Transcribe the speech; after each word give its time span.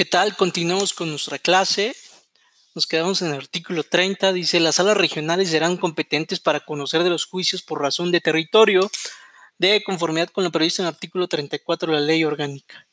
¿Qué 0.00 0.06
tal? 0.06 0.34
Continuamos 0.34 0.94
con 0.94 1.10
nuestra 1.10 1.38
clase. 1.38 1.94
Nos 2.74 2.86
quedamos 2.86 3.20
en 3.20 3.32
el 3.32 3.40
artículo 3.40 3.84
30. 3.84 4.32
Dice, 4.32 4.58
las 4.58 4.76
salas 4.76 4.96
regionales 4.96 5.50
serán 5.50 5.76
competentes 5.76 6.40
para 6.40 6.60
conocer 6.60 7.02
de 7.02 7.10
los 7.10 7.26
juicios 7.26 7.60
por 7.60 7.82
razón 7.82 8.10
de 8.10 8.22
territorio 8.22 8.90
de 9.58 9.82
conformidad 9.84 10.30
con 10.30 10.42
lo 10.42 10.50
previsto 10.50 10.80
en 10.80 10.88
el 10.88 10.94
artículo 10.94 11.28
34 11.28 11.92
de 11.92 12.00
la 12.00 12.06
ley 12.06 12.24
orgánica. 12.24 12.88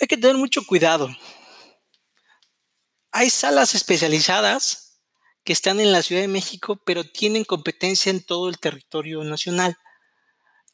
Hay 0.00 0.06
que 0.06 0.16
tener 0.16 0.38
mucho 0.38 0.64
cuidado. 0.64 1.14
Hay 3.12 3.28
salas 3.28 3.74
especializadas 3.74 5.02
que 5.44 5.52
están 5.52 5.78
en 5.78 5.92
la 5.92 6.02
Ciudad 6.02 6.22
de 6.22 6.28
México, 6.28 6.80
pero 6.86 7.04
tienen 7.04 7.44
competencia 7.44 8.08
en 8.08 8.24
todo 8.24 8.48
el 8.48 8.58
territorio 8.58 9.22
nacional. 9.24 9.76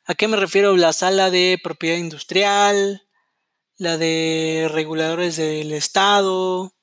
¿A 0.04 0.14
qué 0.14 0.28
me 0.28 0.36
refiero? 0.36 0.76
La 0.76 0.92
sala 0.92 1.32
de 1.32 1.58
propiedad 1.60 1.96
industrial, 1.96 3.03
la 3.84 3.96
de 3.98 4.68
reguladores 4.72 5.36
del 5.36 5.72
Estado, 5.72 6.74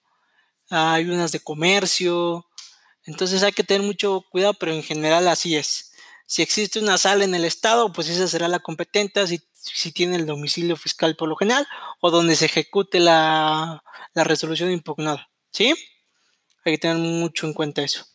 hay 0.69 1.05
unas 1.05 1.31
de 1.31 1.41
comercio. 1.41 2.47
Entonces 3.03 3.43
hay 3.43 3.51
que 3.51 3.63
tener 3.63 3.85
mucho 3.85 4.23
cuidado, 4.31 4.53
pero 4.53 4.71
en 4.71 4.83
general 4.83 5.27
así 5.27 5.57
es. 5.57 5.91
Si 6.27 6.41
existe 6.41 6.79
una 6.79 6.97
sala 6.97 7.25
en 7.25 7.35
el 7.35 7.43
Estado, 7.43 7.91
pues 7.91 8.07
esa 8.07 8.27
será 8.27 8.47
la 8.47 8.59
competente 8.59 9.27
si, 9.27 9.41
si 9.53 9.91
tiene 9.91 10.15
el 10.15 10.25
domicilio 10.25 10.77
fiscal 10.77 11.17
por 11.17 11.27
lo 11.27 11.35
general 11.35 11.67
o 11.99 12.09
donde 12.09 12.37
se 12.37 12.45
ejecute 12.45 12.99
la, 12.99 13.83
la 14.13 14.23
resolución 14.23 14.71
impugnada. 14.71 15.29
¿Sí? 15.51 15.73
Hay 16.63 16.73
que 16.73 16.77
tener 16.77 16.97
mucho 16.97 17.47
en 17.47 17.53
cuenta 17.53 17.81
eso. 17.81 18.05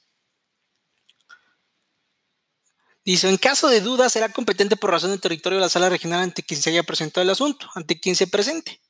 Dice, 3.07 3.29
en 3.29 3.37
caso 3.37 3.69
de 3.69 3.81
duda, 3.81 4.11
será 4.11 4.31
competente 4.31 4.77
por 4.77 4.91
razón 4.91 5.13
de 5.13 5.19
territorio 5.19 5.61
la 5.61 5.69
sala 5.69 5.89
regional 5.89 6.23
ante 6.23 6.43
quien 6.43 6.61
se 6.61 6.71
haya 6.71 6.83
presentado 6.83 7.23
el 7.23 7.31
asunto, 7.31 7.71
ante 7.77 8.01
quien 8.01 8.17
se 8.17 8.27
presente. 8.27 8.81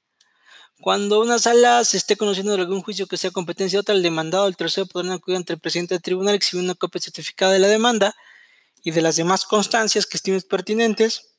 Cuando 0.81 1.21
una 1.21 1.39
sala 1.39 1.85
se 1.85 1.99
esté 1.99 2.17
conociendo 2.17 2.57
de 2.57 2.63
algún 2.63 2.81
juicio 2.81 3.07
que 3.07 3.19
sea 3.19 3.31
competencia 3.31 3.77
de 3.77 3.81
otra, 3.83 3.95
el 3.95 4.03
demandado 4.03 4.45
o 4.45 4.49
el 4.49 4.57
tercero 4.57 4.87
podrán 4.87 5.13
acudir 5.13 5.37
ante 5.37 5.53
el 5.53 5.61
presidente 5.61 5.95
del 5.95 6.01
tribunal 6.01 6.35
exhibir 6.35 6.65
una 6.65 6.75
copia 6.75 6.99
certificada 6.99 7.53
de 7.53 7.59
la 7.59 7.69
demanda 7.69 8.17
y 8.83 8.91
de 8.93 9.03
las 9.03 9.17
demás 9.17 9.45
constancias 9.45 10.07
que 10.07 10.17
estimen 10.17 10.41
pertinentes, 10.49 11.35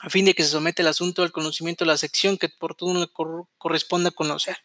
a 0.00 0.08
fin 0.08 0.26
de 0.26 0.34
que 0.34 0.44
se 0.44 0.50
somete 0.50 0.82
el 0.82 0.88
asunto 0.88 1.24
al 1.24 1.32
conocimiento 1.32 1.84
de 1.84 1.90
la 1.90 1.96
sección 1.96 2.38
que 2.38 2.48
por 2.48 2.76
todo 2.76 2.94
le 2.94 3.08
corresponda 3.58 4.12
conocer. 4.12 4.56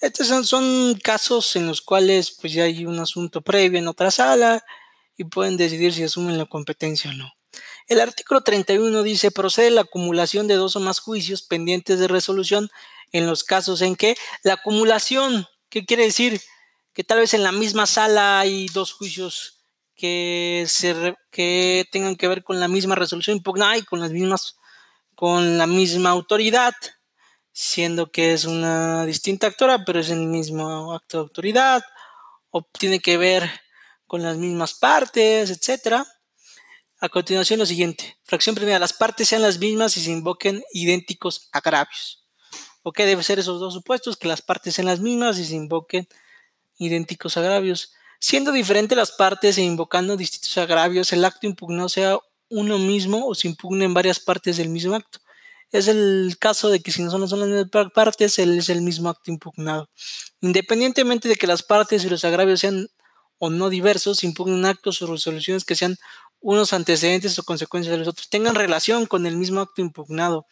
Estos 0.00 0.28
son, 0.28 0.46
son, 0.46 1.00
casos 1.02 1.56
en 1.56 1.66
los 1.66 1.82
cuales 1.82 2.30
pues 2.30 2.52
ya 2.52 2.62
hay 2.62 2.86
un 2.86 3.00
asunto 3.00 3.40
previo 3.40 3.80
en 3.80 3.88
otra 3.88 4.12
sala 4.12 4.64
y 5.20 5.24
pueden 5.24 5.58
decidir 5.58 5.92
si 5.92 6.02
asumen 6.02 6.38
la 6.38 6.46
competencia 6.46 7.10
o 7.10 7.12
no. 7.12 7.30
El 7.88 8.00
artículo 8.00 8.40
31 8.40 9.02
dice, 9.02 9.30
procede 9.30 9.70
la 9.70 9.82
acumulación 9.82 10.48
de 10.48 10.54
dos 10.54 10.76
o 10.76 10.80
más 10.80 10.98
juicios 10.98 11.42
pendientes 11.42 11.98
de 11.98 12.08
resolución 12.08 12.70
en 13.12 13.26
los 13.26 13.44
casos 13.44 13.82
en 13.82 13.96
que 13.96 14.16
la 14.44 14.54
acumulación, 14.54 15.46
¿qué 15.68 15.84
quiere 15.84 16.04
decir? 16.04 16.40
Que 16.94 17.04
tal 17.04 17.18
vez 17.18 17.34
en 17.34 17.42
la 17.42 17.52
misma 17.52 17.84
sala 17.84 18.40
hay 18.40 18.68
dos 18.68 18.94
juicios 18.94 19.58
que, 19.94 20.64
se, 20.66 21.14
que 21.30 21.86
tengan 21.92 22.16
que 22.16 22.26
ver 22.26 22.42
con 22.42 22.58
la 22.58 22.68
misma 22.68 22.94
resolución 22.94 23.36
impugnada 23.36 23.76
y 23.76 23.82
con 23.82 24.00
las 24.00 24.12
mismas, 24.12 24.56
con 25.14 25.58
la 25.58 25.66
misma 25.66 26.08
autoridad, 26.08 26.72
siendo 27.52 28.10
que 28.10 28.32
es 28.32 28.46
una 28.46 29.04
distinta 29.04 29.48
actora, 29.48 29.84
pero 29.84 30.00
es 30.00 30.08
el 30.08 30.20
mismo 30.20 30.94
acto 30.94 31.18
de 31.18 31.22
autoridad, 31.24 31.84
o 32.48 32.62
tiene 32.62 33.00
que 33.00 33.18
ver 33.18 33.50
con 34.10 34.24
las 34.24 34.38
mismas 34.38 34.74
partes, 34.74 35.50
etcétera. 35.50 36.04
A 36.98 37.08
continuación 37.08 37.60
lo 37.60 37.64
siguiente, 37.64 38.18
fracción 38.24 38.56
primera, 38.56 38.80
las 38.80 38.92
partes 38.92 39.28
sean 39.28 39.40
las 39.40 39.60
mismas 39.60 39.96
y 39.96 40.00
se 40.00 40.10
invoquen 40.10 40.64
idénticos 40.72 41.48
agravios. 41.52 42.26
¿Ok? 42.82 42.98
Debe 42.98 43.22
ser 43.22 43.38
esos 43.38 43.60
dos 43.60 43.72
supuestos, 43.72 44.16
que 44.16 44.26
las 44.26 44.42
partes 44.42 44.74
sean 44.74 44.88
las 44.88 44.98
mismas 44.98 45.38
y 45.38 45.44
se 45.44 45.54
invoquen 45.54 46.08
idénticos 46.76 47.36
agravios. 47.36 47.92
Siendo 48.18 48.50
diferentes 48.50 48.98
las 48.98 49.12
partes 49.12 49.56
e 49.58 49.62
invocando 49.62 50.16
distintos 50.16 50.58
agravios, 50.58 51.12
el 51.12 51.24
acto 51.24 51.46
impugnado 51.46 51.88
sea 51.88 52.18
uno 52.48 52.80
mismo 52.80 53.28
o 53.28 53.36
se 53.36 53.46
impugnen 53.46 53.94
varias 53.94 54.18
partes 54.18 54.56
del 54.56 54.70
mismo 54.70 54.96
acto. 54.96 55.20
Es 55.70 55.86
el 55.86 56.36
caso 56.40 56.68
de 56.68 56.80
que 56.80 56.90
si 56.90 57.00
no 57.04 57.12
son 57.12 57.20
las 57.20 57.48
mismas 57.48 57.92
partes, 57.94 58.40
es 58.40 58.68
el 58.70 58.82
mismo 58.82 59.08
acto 59.08 59.30
impugnado. 59.30 59.88
Independientemente 60.40 61.28
de 61.28 61.36
que 61.36 61.46
las 61.46 61.62
partes 61.62 62.04
y 62.04 62.08
los 62.08 62.24
agravios 62.24 62.58
sean 62.58 62.88
o 63.40 63.50
no 63.50 63.70
diversos 63.70 64.22
impugnen 64.22 64.66
actos 64.66 65.02
o 65.02 65.06
resoluciones 65.06 65.64
que 65.64 65.74
sean 65.74 65.96
unos 66.40 66.72
antecedentes 66.72 67.38
o 67.38 67.42
consecuencias 67.42 67.92
de 67.92 67.98
los 67.98 68.08
otros, 68.08 68.28
tengan 68.28 68.54
relación 68.54 69.06
con 69.06 69.26
el 69.26 69.36
mismo 69.36 69.60
acto 69.60 69.82
impugnado. 69.82 70.46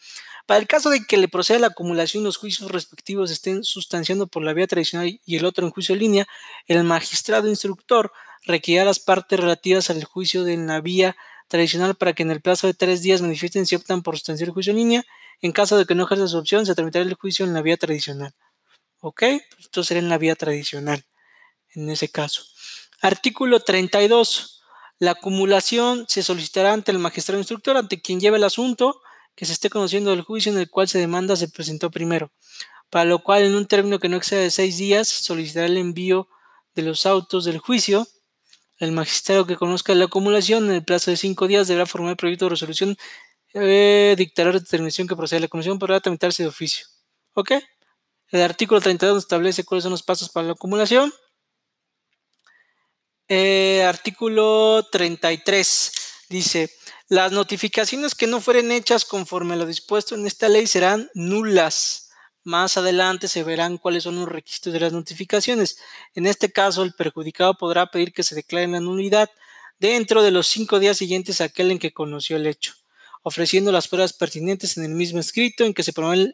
Para 0.45 0.59
el 0.59 0.67
caso 0.67 0.89
de 0.89 1.05
que 1.05 1.17
le 1.17 1.27
proceda 1.27 1.59
la 1.59 1.67
acumulación, 1.67 2.23
los 2.23 2.37
juicios 2.37 2.71
respectivos 2.71 3.31
estén 3.31 3.63
sustanciando 3.63 4.27
por 4.27 4.43
la 4.43 4.53
vía 4.53 4.67
tradicional 4.67 5.19
y 5.23 5.35
el 5.35 5.45
otro 5.45 5.65
en 5.65 5.71
juicio 5.71 5.93
en 5.93 5.99
línea, 5.99 6.27
el 6.67 6.83
magistrado 6.83 7.47
instructor 7.47 8.11
requerirá 8.45 8.85
las 8.85 8.99
partes 8.99 9.39
relativas 9.39 9.89
al 9.89 10.03
juicio 10.03 10.43
de 10.43 10.57
la 10.57 10.81
vía 10.81 11.15
tradicional 11.47 11.95
para 11.95 12.13
que 12.13 12.23
en 12.23 12.31
el 12.31 12.41
plazo 12.41 12.67
de 12.67 12.73
tres 12.73 13.01
días 13.03 13.21
manifiesten 13.21 13.65
si 13.65 13.75
optan 13.75 14.01
por 14.01 14.15
sustanciar 14.15 14.49
el 14.49 14.53
juicio 14.53 14.71
en 14.71 14.77
línea. 14.77 15.03
En 15.41 15.51
caso 15.51 15.77
de 15.77 15.85
que 15.85 15.95
no 15.95 16.05
ejerza 16.05 16.27
su 16.27 16.37
opción, 16.37 16.65
se 16.65 16.75
tramitará 16.75 17.05
el 17.05 17.13
juicio 17.13 17.45
en 17.45 17.53
la 17.53 17.61
vía 17.61 17.77
tradicional. 17.77 18.33
¿Ok? 19.01 19.23
Esto 19.59 19.83
será 19.83 19.99
en 19.99 20.09
la 20.09 20.17
vía 20.17 20.35
tradicional, 20.35 21.05
en 21.75 21.89
ese 21.89 22.09
caso. 22.09 22.43
Artículo 23.01 23.61
32. 23.61 24.61
La 24.99 25.11
acumulación 25.11 26.05
se 26.09 26.23
solicitará 26.23 26.73
ante 26.73 26.91
el 26.91 26.99
magistrado 26.99 27.39
instructor, 27.39 27.77
ante 27.77 28.01
quien 28.01 28.19
lleve 28.19 28.37
el 28.37 28.43
asunto 28.43 29.01
que 29.35 29.45
se 29.45 29.53
esté 29.53 29.69
conociendo 29.69 30.09
del 30.09 30.21
juicio 30.21 30.51
en 30.51 30.57
el 30.59 30.69
cual 30.69 30.89
se 30.89 30.99
demanda 30.99 31.37
se 31.37 31.47
presentó 31.47 31.89
primero, 31.89 32.31
para 32.89 33.05
lo 33.05 33.19
cual 33.19 33.43
en 33.43 33.55
un 33.55 33.65
término 33.65 33.99
que 33.99 34.09
no 34.09 34.17
exceda 34.17 34.41
de 34.41 34.51
seis 34.51 34.77
días 34.77 35.07
solicitará 35.07 35.67
el 35.67 35.77
envío 35.77 36.27
de 36.75 36.81
los 36.81 37.05
autos 37.05 37.45
del 37.45 37.59
juicio. 37.59 38.05
El 38.77 38.91
magistrado 38.91 39.45
que 39.45 39.55
conozca 39.55 39.95
la 39.95 40.05
acumulación 40.05 40.65
en 40.65 40.71
el 40.71 40.83
plazo 40.83 41.11
de 41.11 41.17
cinco 41.17 41.47
días 41.47 41.67
deberá 41.69 41.85
formar 41.85 42.11
el 42.11 42.17
proyecto 42.17 42.45
de 42.45 42.49
resolución 42.49 42.97
eh, 43.53 44.15
dictará 44.17 44.51
la 44.51 44.59
determinación 44.59 45.07
que 45.07 45.15
procede. 45.15 45.41
La 45.41 45.47
comisión 45.47 45.79
podrá 45.79 45.99
tramitarse 45.99 46.43
de 46.43 46.49
oficio. 46.49 46.85
¿Ok? 47.33 47.51
El 48.31 48.41
artículo 48.41 48.79
32 48.79 49.23
establece 49.23 49.63
cuáles 49.63 49.83
son 49.83 49.91
los 49.91 50.03
pasos 50.03 50.29
para 50.29 50.47
la 50.47 50.53
acumulación. 50.53 51.11
Eh, 53.31 53.83
artículo 53.83 54.87
33 54.91 55.91
dice, 56.29 56.71
las 57.09 57.31
notificaciones 57.31 58.15
que 58.15 58.25
no 58.25 58.41
fueren 58.41 58.71
hechas 58.71 59.05
conforme 59.05 59.53
a 59.53 59.57
lo 59.57 59.67
dispuesto 59.67 60.15
en 60.15 60.25
esta 60.25 60.49
ley 60.49 60.65
serán 60.65 61.11
nulas. 61.13 62.09
Más 62.43 62.77
adelante 62.77 63.27
se 63.27 63.43
verán 63.43 63.77
cuáles 63.77 64.03
son 64.03 64.15
los 64.15 64.27
requisitos 64.27 64.73
de 64.73 64.79
las 64.79 64.93
notificaciones. 64.93 65.77
En 66.15 66.25
este 66.25 66.51
caso, 66.51 66.81
el 66.81 66.93
perjudicado 66.93 67.53
podrá 67.55 67.91
pedir 67.91 68.13
que 68.13 68.23
se 68.23 68.33
declare 68.33 68.67
la 68.67 68.79
nulidad 68.79 69.29
dentro 69.77 70.23
de 70.23 70.31
los 70.31 70.47
cinco 70.47 70.79
días 70.79 70.97
siguientes 70.97 71.39
a 71.39 71.45
aquel 71.45 71.69
en 71.69 71.77
que 71.77 71.93
conoció 71.93 72.35
el 72.35 72.47
hecho, 72.47 72.73
ofreciendo 73.21 73.71
las 73.71 73.87
pruebas 73.87 74.13
pertinentes 74.13 74.75
en 74.77 74.85
el 74.85 74.95
mismo 74.95 75.19
escrito 75.19 75.65
en 75.65 75.75
que 75.75 75.83
se 75.83 75.93
promueve 75.93 76.33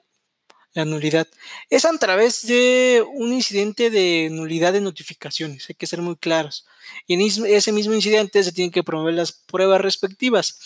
la 0.76 0.86
nulidad. 0.86 1.28
Es 1.70 1.86
a 1.86 1.98
través 1.98 2.46
de 2.46 3.04
un 3.14 3.34
incidente 3.34 3.90
de 3.90 4.30
nulidad 4.30 4.74
de 4.74 4.82
notificaciones, 4.82 5.68
hay 5.70 5.76
que 5.76 5.88
ser 5.88 6.02
muy 6.02 6.18
claros. 6.18 6.66
Y 7.08 7.16
en 7.16 7.22
ese 7.22 7.72
mismo 7.72 7.94
incidente 7.94 8.44
se 8.44 8.52
tienen 8.52 8.72
que 8.72 8.84
promover 8.84 9.16
las 9.16 9.32
pruebas 9.32 9.82
respectivas. 9.82 10.60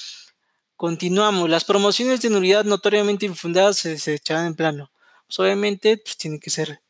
Continuamos. 0.75 1.50
Las 1.50 1.64
promociones 1.64 2.22
de 2.22 2.30
nulidad 2.30 2.66
notoriamente 2.66 3.25
infundadas 3.25 3.78
se 3.78 3.90
desecharán 3.90 4.47
en 4.47 4.56
plano. 4.56 4.92
Pues, 5.28 5.40
obviamente, 5.40 5.97
pues, 5.97 6.18
tienen 6.18 6.40
que 6.40 6.50
ser 6.50 6.81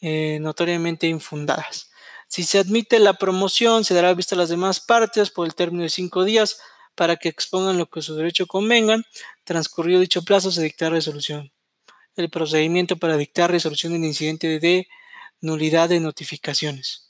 eh, 0.00 0.38
notoriamente 0.40 1.06
infundadas. 1.06 1.90
Si 2.26 2.42
se 2.42 2.58
admite 2.58 2.98
la 2.98 3.14
promoción, 3.14 3.84
se 3.84 3.94
dará 3.94 4.12
vista 4.14 4.34
a 4.34 4.38
las 4.38 4.48
demás 4.48 4.80
partes 4.80 5.30
por 5.30 5.46
el 5.46 5.54
término 5.54 5.84
de 5.84 5.90
cinco 5.90 6.24
días 6.24 6.58
para 6.94 7.16
que 7.16 7.28
expongan 7.28 7.78
lo 7.78 7.86
que 7.86 8.02
su 8.02 8.16
derecho 8.16 8.46
convengan. 8.46 9.04
Transcurrido 9.44 10.00
dicho 10.00 10.22
plazo, 10.22 10.50
se 10.50 10.62
dictará 10.62 10.90
resolución 10.90 11.52
el 12.18 12.30
procedimiento 12.30 12.96
para 12.96 13.16
dictar 13.16 13.50
resolución 13.50 13.92
del 13.92 14.04
incidente 14.04 14.58
de 14.58 14.88
nulidad 15.40 15.88
de 15.88 16.00
notificaciones. 16.00 17.08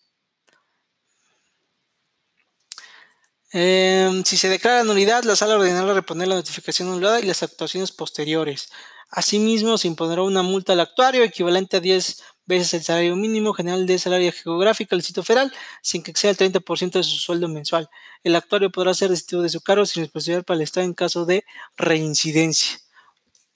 Em, 3.50 4.24
si 4.24 4.36
se 4.36 4.48
declara 4.50 4.84
nulidad, 4.84 5.24
la 5.24 5.34
sala 5.34 5.56
ordenará 5.56 5.94
reponer 5.94 6.28
la 6.28 6.34
notificación 6.34 6.88
anulada 6.88 7.20
y 7.20 7.24
las 7.24 7.42
actuaciones 7.42 7.92
posteriores. 7.92 8.68
Asimismo, 9.10 9.78
se 9.78 9.88
impondrá 9.88 10.22
una 10.22 10.42
multa 10.42 10.74
al 10.74 10.80
actuario 10.80 11.22
equivalente 11.24 11.78
a 11.78 11.80
10 11.80 12.22
veces 12.44 12.74
el 12.74 12.82
salario 12.82 13.16
mínimo 13.16 13.54
general 13.54 13.86
de 13.86 13.98
salario 13.98 14.32
geográfico 14.32 14.94
del 14.94 15.02
sitio 15.02 15.22
federal, 15.22 15.52
sin 15.82 16.02
que 16.02 16.10
exceda 16.10 16.30
el 16.30 16.36
30% 16.36 16.98
de 16.98 17.02
su 17.04 17.16
sueldo 17.16 17.48
mensual. 17.48 17.88
El 18.22 18.36
actuario 18.36 18.70
podrá 18.70 18.92
ser 18.92 19.10
destituido 19.10 19.42
de 19.42 19.48
su 19.48 19.62
cargo 19.62 19.86
sin 19.86 20.02
responsabilidad 20.02 20.44
para 20.44 20.56
el 20.56 20.62
Estado 20.62 20.84
en 20.86 20.94
caso 20.94 21.24
de 21.24 21.44
reincidencia. 21.76 22.78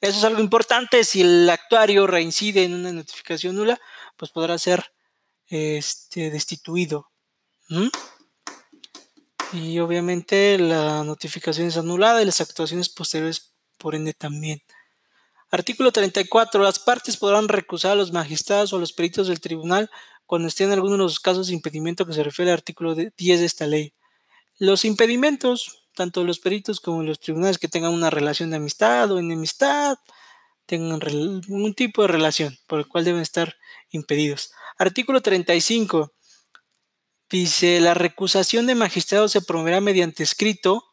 Eso 0.03 0.19
es 0.19 0.25
algo 0.25 0.41
importante. 0.41 1.05
Si 1.05 1.21
el 1.21 1.49
actuario 1.49 2.09
reincide 2.09 2.65
en 2.65 2.75
una 2.75 2.93
notificación 2.93 3.55
nula, 3.55 3.81
pues 4.17 4.33
podrá 4.33 4.59
ser 4.59 4.93
este, 5.47 6.31
destituido. 6.31 7.13
Y 9.53 9.79
obviamente 9.79 10.59
la 10.59 11.05
notificación 11.05 11.69
es 11.69 11.77
anulada 11.77 12.21
y 12.21 12.25
las 12.25 12.41
actuaciones 12.41 12.89
posteriores 12.89 13.55
por 13.79 13.95
ende 13.95 14.13
también. 14.13 14.61
Artículo 15.53 15.93
34. 15.93 16.61
Las 16.61 16.81
partes 16.81 17.17
podrán 17.17 17.47
recusar 17.47 17.93
a 17.93 17.95
los 17.95 18.11
magistrados 18.11 18.73
o 18.73 18.79
a 18.79 18.81
los 18.81 18.93
peritos 18.93 19.29
del 19.29 19.41
tribunal 19.41 19.89
cuando 20.27 20.49
estén 20.49 20.67
en 20.69 20.73
alguno 20.73 20.95
de 20.95 21.03
los 21.05 21.21
casos 21.21 21.47
de 21.47 21.55
impedimento 21.55 22.07
que 22.07 22.15
se 22.15 22.25
refiere 22.25 22.51
al 22.51 22.57
artículo 22.57 22.97
10 22.97 23.15
de 23.17 23.47
esta 23.47 23.69
ley. 23.69 23.95
Los 24.59 24.85
impedimentos, 24.85 25.82
tanto 25.95 26.25
los 26.25 26.39
peritos 26.39 26.81
como 26.81 27.03
los 27.03 27.21
tribunales 27.21 27.59
que 27.59 27.69
tengan 27.69 27.93
una 27.93 28.11
relación 28.11 28.51
de 28.51 28.57
amistad 28.57 29.11
o 29.11 29.19
enemistad, 29.19 29.99
tengan 30.67 31.01
un 31.49 31.75
tipo 31.75 32.03
de 32.03 32.09
relación 32.09 32.59
por 32.67 32.79
el 32.79 32.87
cual 32.87 33.05
deben 33.05 33.21
estar 33.21 33.57
impedidos. 33.91 34.53
Artículo 34.79 35.21
35. 35.21 36.13
Dice, 37.31 37.81
la 37.81 37.95
recusación 37.95 38.67
de 38.67 38.75
magistrados 38.75 39.33
se 39.33 39.41
promoverá 39.41 39.81
mediante 39.81 40.23
escrito 40.23 40.85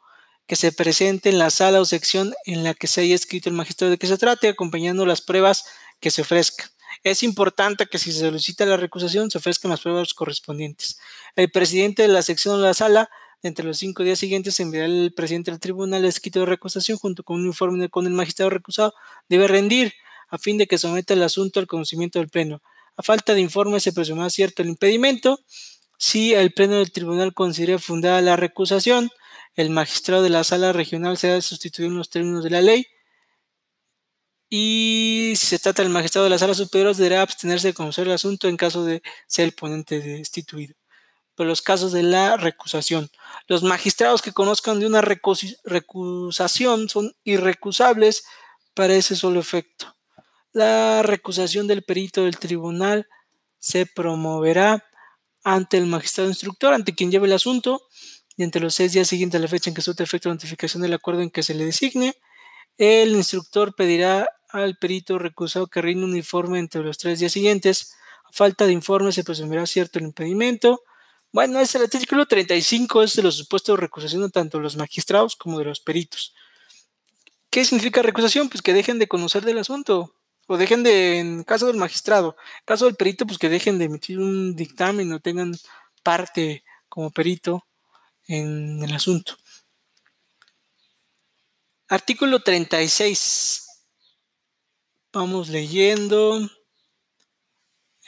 que 0.48 0.56
se 0.56 0.72
presente 0.72 1.30
en 1.30 1.38
la 1.38 1.52
sala 1.52 1.80
o 1.80 1.86
sección 1.86 2.34
en 2.46 2.64
la 2.64 2.74
que 2.74 2.88
se 2.88 3.02
haya 3.02 3.14
escrito 3.14 3.50
el 3.50 3.56
magistrado 3.56 3.92
de 3.92 3.98
que 3.98 4.08
se 4.08 4.18
trate, 4.18 4.48
acompañando 4.48 5.06
las 5.06 5.22
pruebas 5.22 5.66
que 6.00 6.12
se 6.12 6.22
ofrezcan. 6.22 6.70
Es 7.04 7.24
importante 7.24 7.88
que 7.88 8.00
si 8.00 8.12
se 8.12 8.20
solicita 8.22 8.66
la 8.66 8.78
recusación 8.78 9.30
se 9.30 9.38
ofrezcan 9.38 9.72
las 9.72 9.82
pruebas 9.82 10.14
correspondientes. 10.14 11.00
El 11.36 11.52
presidente 11.52 12.02
de 12.02 12.08
la 12.08 12.24
sección 12.24 12.56
o 12.56 12.58
la 12.58 12.74
sala 12.74 13.10
entre 13.42 13.66
los 13.66 13.78
cinco 13.78 14.04
días 14.04 14.20
siguientes 14.20 14.60
enviará 14.60 14.88
el 14.88 15.14
presidente 15.14 15.52
del 15.52 15.60
tribunal 15.60 16.02
el 16.02 16.10
escrito 16.10 16.42
de 16.42 16.46
recusación 16.46 16.98
junto 16.98 17.24
con 17.24 17.40
un 17.40 17.48
informe 17.48 17.90
con 17.90 18.06
el 18.06 18.14
magistrado 18.14 18.50
recusado. 18.50 18.94
Debe 19.30 19.48
rendir 19.48 19.94
a 20.30 20.38
fin 20.38 20.58
de 20.58 20.68
que 20.68 20.78
someta 20.78 21.14
el 21.14 21.24
asunto 21.24 21.60
al 21.60 21.68
conocimiento 21.68 22.20
del 22.20 22.30
Pleno. 22.30 22.62
A 22.98 23.04
falta 23.04 23.34
de 23.34 23.42
informe 23.42 23.80
se 23.80 23.94
presumirá 23.94 24.30
cierto 24.30 24.62
el 24.62 24.70
impedimento. 24.70 25.40
Si 25.98 26.34
el 26.34 26.52
Pleno 26.54 26.76
del 26.76 26.92
Tribunal 26.92 27.34
considera 27.34 27.80
fundada 27.80 28.22
la 28.22 28.36
recusación, 28.36 29.10
el 29.56 29.70
magistrado 29.70 30.24
de 30.24 30.30
la 30.30 30.44
sala 30.44 30.74
regional 30.74 31.18
será 31.18 31.42
sustituido 31.42 31.90
en 31.90 31.98
los 31.98 32.10
términos 32.10 32.44
de 32.44 32.50
la 32.50 32.62
ley. 32.62 32.86
Y 34.50 35.34
si 35.36 35.46
se 35.46 35.60
trata 35.60 35.84
del 35.84 35.92
magistrado 35.92 36.26
de 36.26 36.32
la 36.32 36.40
sala 36.40 36.54
superior, 36.56 36.96
deberá 36.96 37.22
abstenerse 37.22 37.68
de 37.68 37.74
conocer 37.74 38.08
el 38.08 38.14
asunto 38.14 38.48
en 38.48 38.58
caso 38.58 38.84
de 38.84 39.02
ser 39.28 39.46
el 39.46 39.54
ponente 39.54 40.00
destituido 40.00 40.79
los 41.48 41.62
casos 41.62 41.92
de 41.92 42.04
la 42.04 42.38
recusación. 42.38 43.10
Los 43.48 43.64
magistrados 43.64 44.22
que 44.22 44.34
conozcan 44.34 44.80
de 44.80 44.86
una 44.86 45.02
recusación 45.02 46.90
son 46.90 47.16
irrecusables 47.24 48.24
para 48.74 48.96
ese 48.96 49.16
solo 49.16 49.40
efecto. 49.40 49.96
La 50.52 51.02
recusación 51.04 51.68
del 51.68 51.84
perito 51.84 52.24
del 52.24 52.38
tribunal 52.38 53.08
se 53.58 53.86
promoverá 53.86 54.86
ante 55.44 55.78
el 55.78 55.86
magistrado 55.86 56.30
instructor, 56.30 56.74
ante 56.74 56.96
quien 56.96 57.12
lleve 57.12 57.28
el 57.28 57.34
asunto, 57.34 57.82
y 58.36 58.44
entre 58.44 58.62
los 58.62 58.74
seis 58.76 58.94
días 58.94 59.08
siguientes 59.08 59.40
a 59.40 59.42
la 59.42 59.48
fecha 59.48 59.70
en 59.70 59.76
que 59.76 59.82
surte 59.82 60.04
efecto 60.04 60.30
la 60.30 60.36
notificación 60.36 60.82
del 60.82 60.94
acuerdo 60.94 61.22
en 61.22 61.30
que 61.30 61.44
se 61.44 61.54
le 61.54 61.66
designe, 61.66 62.16
el 62.78 63.10
instructor 63.16 63.76
pedirá 63.76 64.28
al 64.50 64.78
perito 64.78 65.20
recusado 65.20 65.68
que 65.68 65.82
rinda 65.82 66.06
un 66.06 66.16
informe 66.16 66.60
entre 66.60 66.82
los 66.82 66.98
tres 66.98 67.20
días 67.20 67.32
siguientes. 67.32 67.94
A 68.26 68.32
falta 68.32 68.66
de 68.66 68.74
informe 68.74 69.12
se 69.12 69.24
presumirá 69.24 69.66
cierto 69.66 70.00
el 70.00 70.06
impedimento 70.06 70.82
bueno, 71.32 71.60
es 71.60 71.76
el 71.76 71.84
artículo 71.84 72.26
35 72.26 73.04
es 73.04 73.16
de 73.16 73.24
los 73.24 73.38
supuestos 73.38 73.76
de 73.76 73.82
recusación 73.82 74.30
tanto 74.32 74.58
de 74.58 74.64
los 74.64 74.76
magistrados 74.76 75.36
como 75.36 75.60
de 75.60 75.66
los 75.66 75.80
peritos. 75.80 76.34
¿Qué 77.50 77.66
significa 77.66 78.02
recusación? 78.02 78.50
Pues 78.50 78.62
que 78.62 78.74
dejen 78.74 79.00
de 79.00 79.08
conocer 79.08 79.44
del 79.44 79.58
asunto. 79.58 80.16
O 80.48 80.58
dejen 80.58 80.82
de, 80.82 81.20
en 81.20 81.44
caso 81.44 81.68
del 81.68 81.78
magistrado, 81.78 82.36
en 82.60 82.66
caso 82.66 82.86
del 82.86 82.96
perito, 82.96 83.28
pues 83.28 83.38
que 83.38 83.50
dejen 83.50 83.78
de 83.78 83.86
emitir 83.86 84.18
un 84.18 84.56
dictamen 84.56 85.14
o 85.14 85.20
tengan 85.20 85.56
parte 86.02 86.64
como 86.88 87.12
perito 87.12 87.68
en 88.28 88.84
el 88.84 88.94
asunto. 88.94 89.38
Artículo 91.88 92.42
36. 92.42 93.68
Vamos 95.14 95.50
leyendo. 95.50 96.50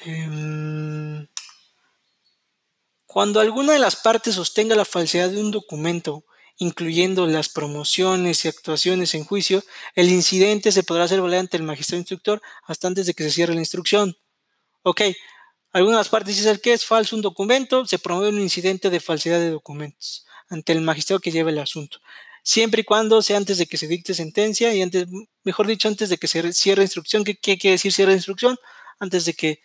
Em, 0.03 0.90
cuando 3.11 3.41
alguna 3.41 3.73
de 3.73 3.79
las 3.79 3.97
partes 3.97 4.35
sostenga 4.35 4.73
la 4.73 4.85
falsedad 4.85 5.29
de 5.29 5.41
un 5.41 5.51
documento, 5.51 6.23
incluyendo 6.55 7.27
las 7.27 7.49
promociones 7.49 8.45
y 8.45 8.47
actuaciones 8.47 9.13
en 9.15 9.25
juicio, 9.25 9.65
el 9.95 10.07
incidente 10.07 10.71
se 10.71 10.83
podrá 10.83 11.03
hacer 11.03 11.19
valer 11.19 11.41
ante 11.41 11.57
el 11.57 11.63
magistrado 11.63 11.99
instructor 11.99 12.41
hasta 12.63 12.87
antes 12.87 13.05
de 13.05 13.13
que 13.13 13.25
se 13.25 13.31
cierre 13.31 13.53
la 13.53 13.59
instrucción. 13.59 14.15
Ok, 14.83 15.01
alguna 15.73 15.97
de 15.97 15.99
las 15.99 16.07
partes 16.07 16.37
dice 16.37 16.57
que 16.61 16.71
es 16.71 16.85
falso 16.85 17.17
un 17.17 17.21
documento, 17.21 17.85
se 17.85 17.99
promueve 17.99 18.29
un 18.29 18.39
incidente 18.39 18.89
de 18.89 19.01
falsedad 19.01 19.39
de 19.39 19.49
documentos 19.49 20.25
ante 20.47 20.71
el 20.71 20.79
magistrado 20.79 21.19
que 21.19 21.31
lleve 21.31 21.51
el 21.51 21.59
asunto, 21.59 21.99
siempre 22.43 22.79
y 22.79 22.85
cuando 22.85 23.21
sea 23.21 23.35
antes 23.35 23.57
de 23.57 23.65
que 23.65 23.75
se 23.75 23.87
dicte 23.87 24.13
sentencia 24.13 24.73
y 24.73 24.81
antes, 24.81 25.07
mejor 25.43 25.67
dicho, 25.67 25.89
antes 25.89 26.07
de 26.07 26.17
que 26.17 26.29
se 26.29 26.53
cierre 26.53 26.83
instrucción. 26.83 27.25
¿Qué, 27.25 27.35
quiere 27.35 27.71
decir 27.71 27.91
cierre 27.91 28.13
instrucción? 28.13 28.57
Antes 29.01 29.25
de 29.25 29.33
que 29.33 29.59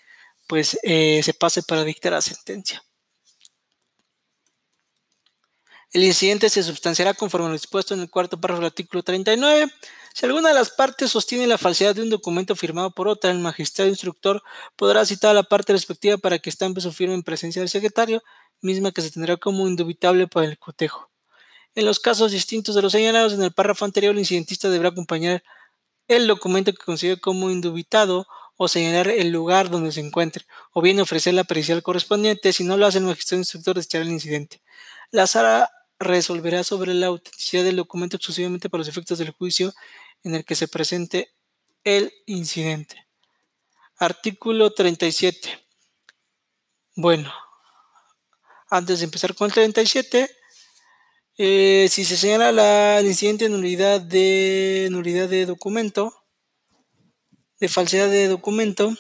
pues 0.49 0.77
eh, 0.83 1.21
se 1.23 1.33
pase 1.33 1.63
para 1.63 1.85
dictar 1.85 2.13
la 2.13 2.21
sentencia. 2.21 2.83
El 5.97 6.05
incidente 6.05 6.51
se 6.51 6.63
sustanciará 6.63 7.15
conforme 7.15 7.47
lo 7.47 7.55
dispuesto 7.55 7.95
en 7.95 8.01
el 8.01 8.11
cuarto 8.11 8.39
párrafo 8.39 8.61
del 8.61 8.67
artículo 8.67 9.03
39. 9.03 9.73
Si 10.13 10.27
alguna 10.27 10.51
de 10.51 10.55
las 10.55 10.69
partes 10.69 11.11
sostiene 11.11 11.47
la 11.47 11.57
falsedad 11.57 11.95
de 11.95 12.03
un 12.03 12.11
documento 12.11 12.55
firmado 12.55 12.91
por 12.91 13.09
otra, 13.09 13.31
el 13.31 13.39
magistrado 13.39 13.89
instructor 13.89 14.43
podrá 14.77 15.07
citar 15.07 15.31
a 15.31 15.33
la 15.33 15.43
parte 15.43 15.73
respectiva 15.73 16.19
para 16.19 16.39
que 16.39 16.51
estampe 16.51 16.83
su 16.83 16.93
firma 16.93 17.15
en 17.15 17.23
presencia 17.23 17.63
del 17.63 17.71
secretario, 17.71 18.23
misma 18.61 18.93
que 18.93 19.01
se 19.01 19.11
tendrá 19.11 19.39
como 19.39 19.67
indubitable 19.67 20.27
para 20.27 20.45
el 20.45 20.59
cotejo. 20.59 21.09
En 21.75 21.87
los 21.87 21.99
casos 21.99 22.31
distintos 22.31 22.75
de 22.75 22.83
los 22.83 22.93
señalados 22.93 23.33
en 23.33 23.43
el 23.43 23.53
párrafo 23.53 23.87
anterior, 23.87 24.13
el 24.13 24.19
incidentista 24.19 24.69
deberá 24.69 24.91
acompañar 24.91 25.43
el 26.09 26.27
documento 26.27 26.75
que 26.75 26.85
considere 26.85 27.19
como 27.19 27.51
indubitado 27.51 28.27
o 28.59 28.69
señalar 28.69 29.09
el 29.09 29.31
lugar 29.31 29.71
donde 29.71 29.93
se 29.93 30.01
encuentre, 30.01 30.45
o 30.75 30.83
bien 30.83 31.01
ofrecer 31.01 31.33
la 31.33 31.45
pericial 31.45 31.83
correspondiente. 31.83 32.53
Si 32.53 32.65
no 32.65 32.77
lo 32.77 32.85
hace 32.85 32.99
el 32.99 33.05
magistrado 33.05 33.41
instructor, 33.41 33.77
desechará 33.77 34.05
el 34.05 34.11
incidente. 34.11 34.61
La 35.11 35.27
sala 35.27 35.71
resolverá 35.99 36.65
sobre 36.65 36.95
la 36.95 37.07
autenticidad 37.07 37.65
del 37.65 37.77
documento 37.77 38.17
exclusivamente 38.17 38.69
para 38.69 38.81
los 38.81 38.89
efectos 38.89 39.19
del 39.19 39.31
juicio 39.31 39.73
en 40.25 40.35
el 40.35 40.45
que 40.45 40.55
se 40.55 40.69
presente 40.69 41.33
el 41.85 42.13
incidente. 42.27 43.07
Artículo 43.99 44.73
37. 44.73 45.67
Bueno, 46.97 47.33
antes 48.69 48.99
de 48.99 49.05
empezar 49.05 49.35
con 49.35 49.47
el 49.47 49.53
37, 49.53 50.31
eh, 51.39 51.87
si 51.91 52.05
se 52.05 52.17
señala 52.17 52.53
la, 52.53 52.99
el 52.99 53.07
incidente 53.07 53.45
de 53.45 53.51
nulidad 53.51 54.01
de 54.01 54.89
nulidad 54.91 55.29
de 55.29 55.47
documento, 55.47 56.13
de 57.61 57.69
falsedad 57.69 58.11
de 58.11 58.29
documento, 58.29 58.95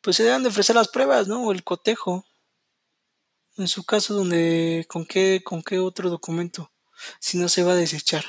pues 0.00 0.16
se 0.16 0.22
deben 0.22 0.42
de 0.42 0.50
ofrecer 0.50 0.76
las 0.76 0.88
pruebas, 0.88 1.28
¿no? 1.28 1.44
O 1.44 1.52
el 1.52 1.64
cotejo. 1.64 2.24
En 3.56 3.68
su 3.68 3.84
caso, 3.84 4.14
donde 4.14 4.84
con 4.88 5.06
qué, 5.06 5.42
con 5.44 5.62
qué 5.62 5.78
otro 5.78 6.10
documento, 6.10 6.72
si 7.20 7.38
no 7.38 7.48
se 7.48 7.62
va 7.62 7.72
a 7.72 7.76
desechar. 7.76 8.24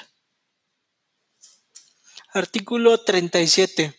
Artículo 2.31 3.01
37. 3.01 3.95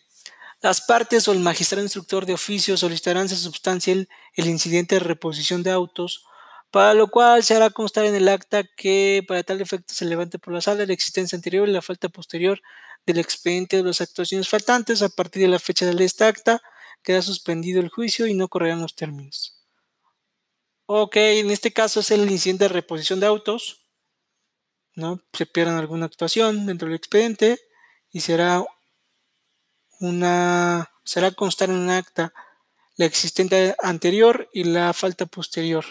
Las 0.61 0.81
partes 0.81 1.27
o 1.27 1.33
el 1.33 1.39
magistrado 1.39 1.83
instructor 1.83 2.25
de 2.25 2.33
oficio 2.33 2.77
solicitarán 2.77 3.27
se 3.27 3.35
substancia 3.35 3.93
el, 3.93 4.07
incidente 4.35 4.95
de 4.95 4.99
reposición 4.99 5.63
de 5.63 5.71
autos, 5.71 6.23
para 6.71 6.93
lo 6.93 7.09
cual 7.09 7.43
se 7.43 7.55
hará 7.55 7.71
constar 7.71 8.05
en 8.05 8.15
el 8.15 8.29
acta 8.29 8.63
que 8.63 9.23
para 9.27 9.43
tal 9.43 9.59
efecto 9.59 9.93
se 9.93 10.05
levante 10.05 10.39
por 10.39 10.53
la 10.53 10.61
sala 10.61 10.85
la 10.85 10.93
existencia 10.93 11.35
anterior 11.35 11.67
y 11.67 11.71
la 11.73 11.81
falta 11.81 12.09
posterior 12.09 12.61
del 13.05 13.19
expediente 13.19 13.77
de 13.77 13.83
las 13.83 14.01
actuaciones 14.01 14.47
faltantes. 14.47 15.01
A 15.01 15.09
partir 15.09 15.41
de 15.41 15.49
la 15.49 15.59
fecha 15.59 15.85
de 15.85 16.05
esta 16.05 16.27
acta 16.27 16.61
queda 17.03 17.21
suspendido 17.21 17.81
el 17.81 17.89
juicio 17.89 18.27
y 18.27 18.33
no 18.33 18.47
correrán 18.47 18.81
los 18.81 18.95
términos. 18.95 19.56
Ok, 20.89 21.17
en 21.17 21.51
este 21.51 21.73
caso 21.73 21.99
es 21.99 22.11
el 22.11 22.31
incidente 22.31 22.63
de 22.63 22.69
reposición 22.69 23.19
de 23.19 23.25
autos. 23.25 23.81
¿no? 24.95 25.21
Se 25.33 25.45
pierdan 25.45 25.75
alguna 25.75 26.05
actuación 26.05 26.65
dentro 26.65 26.87
del 26.87 26.95
expediente 26.95 27.59
y 28.09 28.21
será 28.21 28.63
una 29.99 30.89
será 31.03 31.31
constar 31.31 31.69
en 31.69 31.75
un 31.75 31.89
acta 31.89 32.33
la 32.95 33.05
existente 33.05 33.75
anterior 33.83 34.49
y 34.53 34.63
la 34.63 34.93
falta 34.93 35.25
posterior. 35.25 35.83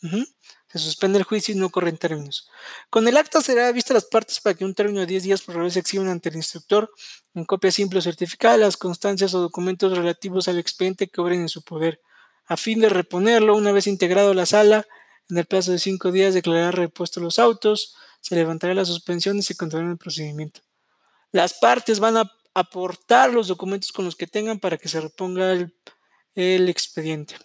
Se 0.00 0.78
suspende 0.78 1.18
el 1.18 1.24
juicio 1.24 1.54
y 1.54 1.58
no 1.58 1.68
corren 1.68 1.98
términos. 1.98 2.48
Con 2.88 3.06
el 3.06 3.18
acta 3.18 3.42
será 3.42 3.70
vista 3.70 3.92
las 3.92 4.06
partes 4.06 4.40
para 4.40 4.54
que 4.54 4.64
un 4.64 4.74
término 4.74 5.00
de 5.00 5.06
10 5.06 5.22
días 5.24 5.42
por 5.42 5.62
vez 5.62 5.74
se 5.74 5.80
exhiban 5.80 6.08
ante 6.08 6.30
el 6.30 6.36
instructor 6.36 6.90
en 7.34 7.44
copia 7.44 7.70
simple 7.70 7.98
o 7.98 8.02
certificada 8.02 8.56
las 8.56 8.78
constancias 8.78 9.34
o 9.34 9.40
documentos 9.40 9.94
relativos 9.94 10.48
al 10.48 10.58
expediente 10.58 11.08
que 11.08 11.20
obren 11.20 11.42
en 11.42 11.50
su 11.50 11.62
poder 11.62 12.00
a 12.46 12.56
fin 12.56 12.80
de 12.80 12.88
reponerlo 12.88 13.56
una 13.56 13.72
vez 13.72 13.86
integrado 13.86 14.34
la 14.34 14.46
sala. 14.46 14.86
En 15.28 15.38
el 15.38 15.46
plazo 15.46 15.72
de 15.72 15.78
cinco 15.78 16.12
días 16.12 16.34
declarará 16.34 16.70
repuesto 16.72 17.20
los 17.20 17.38
autos, 17.38 17.94
se 18.20 18.34
levantará 18.34 18.74
la 18.74 18.84
suspensión 18.84 19.38
y 19.38 19.42
se 19.42 19.56
continuará 19.56 19.90
el 19.90 19.98
procedimiento. 19.98 20.60
Las 21.30 21.54
partes 21.54 22.00
van 22.00 22.16
a 22.18 22.30
aportar 22.54 23.32
los 23.32 23.48
documentos 23.48 23.92
con 23.92 24.04
los 24.04 24.16
que 24.16 24.26
tengan 24.26 24.60
para 24.60 24.76
que 24.76 24.88
se 24.88 25.00
reponga 25.00 25.52
el, 25.52 25.74
el 26.34 26.68
expediente. 26.68 27.36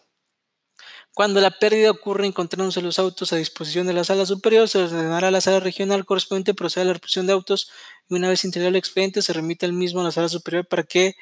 Cuando 1.13 1.41
la 1.41 1.49
pérdida 1.49 1.89
ocurre 1.89 2.27
encontrándose 2.27 2.79
los 2.81 2.99
autos 2.99 3.33
a 3.33 3.37
disposición 3.37 3.87
de 3.87 3.93
la 3.93 4.03
sala 4.03 4.25
superior, 4.27 4.69
se 4.69 4.77
ordenará 4.77 5.29
a 5.29 5.31
la 5.31 5.41
sala 5.41 5.59
regional 5.59 6.05
correspondiente 6.05 6.53
proceder 6.53 6.85
a 6.85 6.87
la 6.89 6.93
reposición 6.93 7.25
de 7.25 7.33
autos 7.33 7.71
y 8.07 8.13
una 8.13 8.29
vez 8.29 8.45
integrado 8.45 8.69
el 8.69 8.75
expediente 8.75 9.23
se 9.23 9.33
remite 9.33 9.65
el 9.65 9.73
mismo 9.73 10.01
a 10.01 10.03
la 10.03 10.11
sala 10.11 10.29
superior 10.29 10.67
para 10.67 10.83
que 10.83 11.15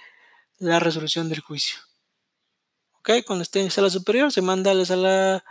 la 0.57 0.79
resolución 0.79 1.29
del 1.29 1.39
juicio. 1.39 1.77
Cuando 3.27 3.43
esté 3.43 3.61
en 3.61 3.69
sala 3.69 3.91
superior 3.91 4.31
se 4.31 4.41
manda 4.41 4.71
a 4.71 4.73
la 4.73 4.83
sala 4.83 5.45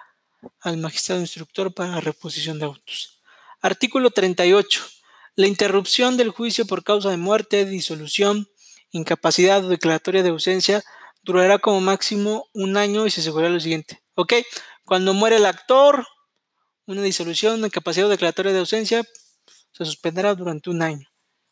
al 0.61 0.77
magistrado 0.77 1.21
instructor 1.21 1.73
para 1.73 2.01
reposición 2.01 2.59
de 2.59 2.65
autos. 2.65 3.23
Artículo 3.63 4.11
38. 4.11 4.83
La 5.37 5.47
interrupción 5.47 6.17
del 6.17 6.31
juicio 6.31 6.67
por 6.67 6.83
causa 6.83 7.11
de 7.11 7.17
muerte, 7.17 7.65
disolución, 7.65 8.49
incapacidad 8.91 9.65
o 9.65 9.69
declaratoria 9.69 10.25
de 10.25 10.31
ausencia 10.31 10.83
durará 11.23 11.61
como 11.61 11.81
máximo 11.81 12.49
un 12.55 12.77
año 12.77 13.07
y 13.07 13.11
se 13.11 13.21
asegurará 13.21 13.51
lo 13.51 13.61
siguiente. 13.61 14.03
¿Ok? 14.17 14.33
Cuando 14.85 15.15
muere 15.15 15.37
el 15.37 15.47
actor, 15.47 16.09
una 16.87 17.03
disolución, 17.03 17.59
una 17.59 17.69
incapacidad 17.69 18.09
o 18.09 18.11
declaratoria 18.11 18.53
de 18.53 18.59
ausencia, 18.59 19.05
se 19.71 19.85
suspenderá 19.85 20.35
durante 20.35 20.71
un 20.71 20.83
año. 20.83 21.09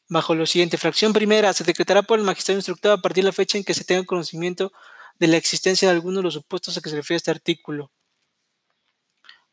Bajo 0.09 0.35
lo 0.35 0.47
siguiente, 0.47 0.79
fracción 0.79 1.13
primera, 1.13 1.53
se 1.53 1.63
decretará 1.63 2.03
por 2.03 2.19
el 2.19 2.25
magistrado 2.25 2.59
instructor 2.59 2.91
a 2.91 3.01
partir 3.01 3.23
de 3.23 3.29
la 3.29 3.33
fecha 3.33 3.57
en 3.57 3.63
que 3.63 3.73
se 3.73 3.85
tenga 3.85 4.05
conocimiento 4.05 4.73
de 5.19 5.29
la 5.29 5.37
existencia 5.37 5.89
de 5.89 5.95
alguno 5.95 6.19
de 6.19 6.25
los 6.25 6.35
supuestos 6.35 6.77
a 6.77 6.81
que 6.81 6.91
se 6.91 6.97
refiere 6.97 7.17
este 7.17 7.31
artículo. 7.31 7.91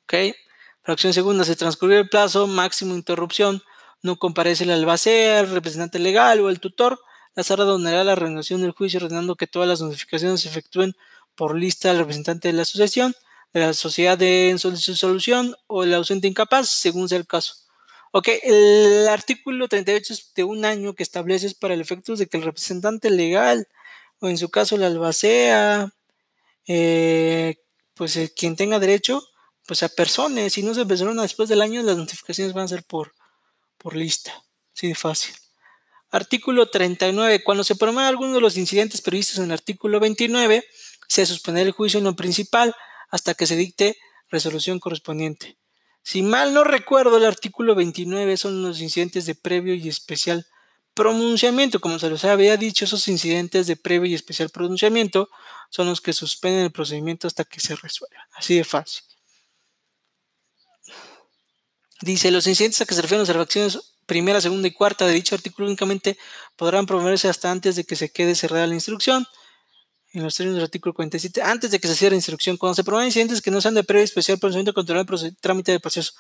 ¿Ok? 0.04 0.36
Fracción 0.82 1.14
segunda, 1.14 1.44
se 1.44 1.56
transcurrió 1.56 2.00
el 2.00 2.10
plazo 2.10 2.48
máximo 2.48 2.96
interrupción, 2.96 3.62
no 4.02 4.18
comparece 4.18 4.64
el 4.64 4.72
albacea, 4.72 5.42
el 5.42 5.52
representante 5.52 6.00
legal 6.00 6.40
o 6.40 6.50
el 6.50 6.60
tutor, 6.60 7.00
la 7.36 7.44
sala 7.44 7.64
donará 7.64 8.04
la 8.04 8.16
renovación 8.16 8.62
del 8.62 8.72
juicio 8.72 9.00
ordenando 9.00 9.36
que 9.36 9.48
todas 9.48 9.68
las 9.68 9.82
notificaciones 9.82 10.42
se 10.42 10.50
efectúen 10.50 10.96
por 11.36 11.56
lista 11.56 11.90
del 11.90 12.00
representante 12.00 12.48
de 12.48 12.54
la 12.54 12.64
asociación, 12.64 13.14
de 13.54 13.60
la 13.62 13.74
sociedad 13.74 14.18
de 14.18 14.56
solución 14.58 15.56
o 15.68 15.84
el 15.84 15.94
ausente 15.94 16.28
incapaz, 16.28 16.70
según 16.70 17.08
sea 17.08 17.18
el 17.18 17.28
caso. 17.28 17.56
Ok, 18.12 18.28
el 18.44 19.08
artículo 19.08 19.68
38 19.68 20.14
es 20.14 20.34
de 20.34 20.44
un 20.44 20.66
año 20.66 20.96
que 20.96 21.04
establece 21.04 21.54
para 21.60 21.76
el 21.76 21.82
efecto 21.82 22.16
de 22.16 22.28
que 22.28 22.38
el 22.38 22.44
representante 22.44 23.12
legal, 23.12 23.68
o 24.20 24.30
en 24.30 24.38
su 24.38 24.50
caso 24.50 24.78
la 24.78 24.88
albacea, 24.88 25.94
eh, 26.68 27.58
pues 27.94 28.16
eh, 28.18 28.32
quien 28.36 28.56
tenga 28.56 28.80
derecho, 28.80 29.24
pues 29.66 29.84
a 29.84 29.90
personas, 29.90 30.54
si 30.54 30.64
no 30.64 30.74
se 30.74 30.86
persona 30.86 31.22
después 31.22 31.50
del 31.50 31.62
año, 31.62 31.82
las 31.84 31.98
notificaciones 31.98 32.54
van 32.54 32.66
a 32.66 32.70
ser 32.70 32.84
por, 32.84 33.14
por 33.78 33.96
lista. 33.96 34.44
De 34.82 34.96
fácil. 34.96 35.36
Artículo 36.10 36.70
39. 36.70 37.44
Cuando 37.44 37.64
se 37.66 37.76
promueva 37.76 38.08
alguno 38.08 38.34
de 38.34 38.40
los 38.40 38.56
incidentes 38.56 39.02
previstos 39.02 39.38
en 39.40 39.46
el 39.46 39.52
artículo 39.52 40.00
29, 40.00 40.66
se 41.08 41.26
suspenderá 41.26 41.68
el 41.68 41.74
juicio 41.74 41.98
en 41.98 42.06
lo 42.06 42.16
principal 42.16 42.74
hasta 43.10 43.34
que 43.34 43.46
se 43.46 43.58
dicte 43.58 43.98
resolución 44.30 44.80
correspondiente. 44.80 45.58
Si 46.02 46.22
mal 46.22 46.54
no 46.54 46.64
recuerdo, 46.64 47.18
el 47.18 47.26
artículo 47.26 47.76
29 47.76 48.38
son 48.38 48.64
los 48.64 48.80
incidentes 48.80 49.26
de 49.26 49.36
previo 49.36 49.76
y 49.76 49.90
especial 49.90 50.48
pronunciamiento. 51.00 51.80
Como 51.80 51.98
se 51.98 52.10
los 52.10 52.26
había 52.26 52.58
dicho, 52.58 52.84
esos 52.84 53.08
incidentes 53.08 53.68
de 53.68 53.78
previo 53.78 54.12
y 54.12 54.14
especial 54.14 54.50
pronunciamiento 54.50 55.30
son 55.70 55.88
los 55.88 56.02
que 56.02 56.12
suspenden 56.12 56.66
el 56.66 56.72
procedimiento 56.72 57.26
hasta 57.26 57.46
que 57.46 57.62
se 57.62 57.76
resuelva. 57.76 58.28
Así 58.36 58.56
de 58.56 58.66
fácil. 58.66 59.04
Dice, 62.02 62.32
los 62.32 62.48
incidentes 62.48 62.82
a 62.82 62.86
que 62.86 62.96
se 62.96 63.02
refieren 63.02 63.26
las 63.26 63.34
fracciones 63.34 63.80
primera, 64.06 64.42
segunda 64.42 64.68
y 64.68 64.72
cuarta 64.72 65.06
de 65.06 65.14
dicho 65.14 65.36
artículo 65.36 65.68
únicamente 65.68 66.18
podrán 66.58 66.86
promoverse 66.86 67.30
hasta 67.30 67.52
antes 67.52 67.76
de 67.76 67.86
que 67.86 67.96
se 67.96 68.12
quede 68.12 68.36
cerrada 68.36 68.68
la 68.68 68.74
instrucción. 68.74 69.26
En 70.12 70.24
los 70.24 70.36
términos 70.36 70.56
del 70.56 70.66
artículo 70.66 70.94
47, 70.94 71.42
antes 71.44 71.72
de 71.72 71.80
que 71.80 71.88
se 71.88 71.96
cierre 71.96 72.14
la 72.14 72.18
instrucción, 72.18 72.58
cuando 72.58 72.74
se 72.74 72.84
promueven 72.84 73.10
incidentes 73.10 73.42
que 73.42 73.52
no 73.52 73.62
sean 73.62 73.76
de 73.76 73.84
previo 73.84 74.04
especial 74.04 74.40
procedimiento 74.40 74.74
controlar 74.74 75.06
el 75.08 75.38
trámite 75.38 75.72
del 75.72 75.82
proceso. 75.82 76.14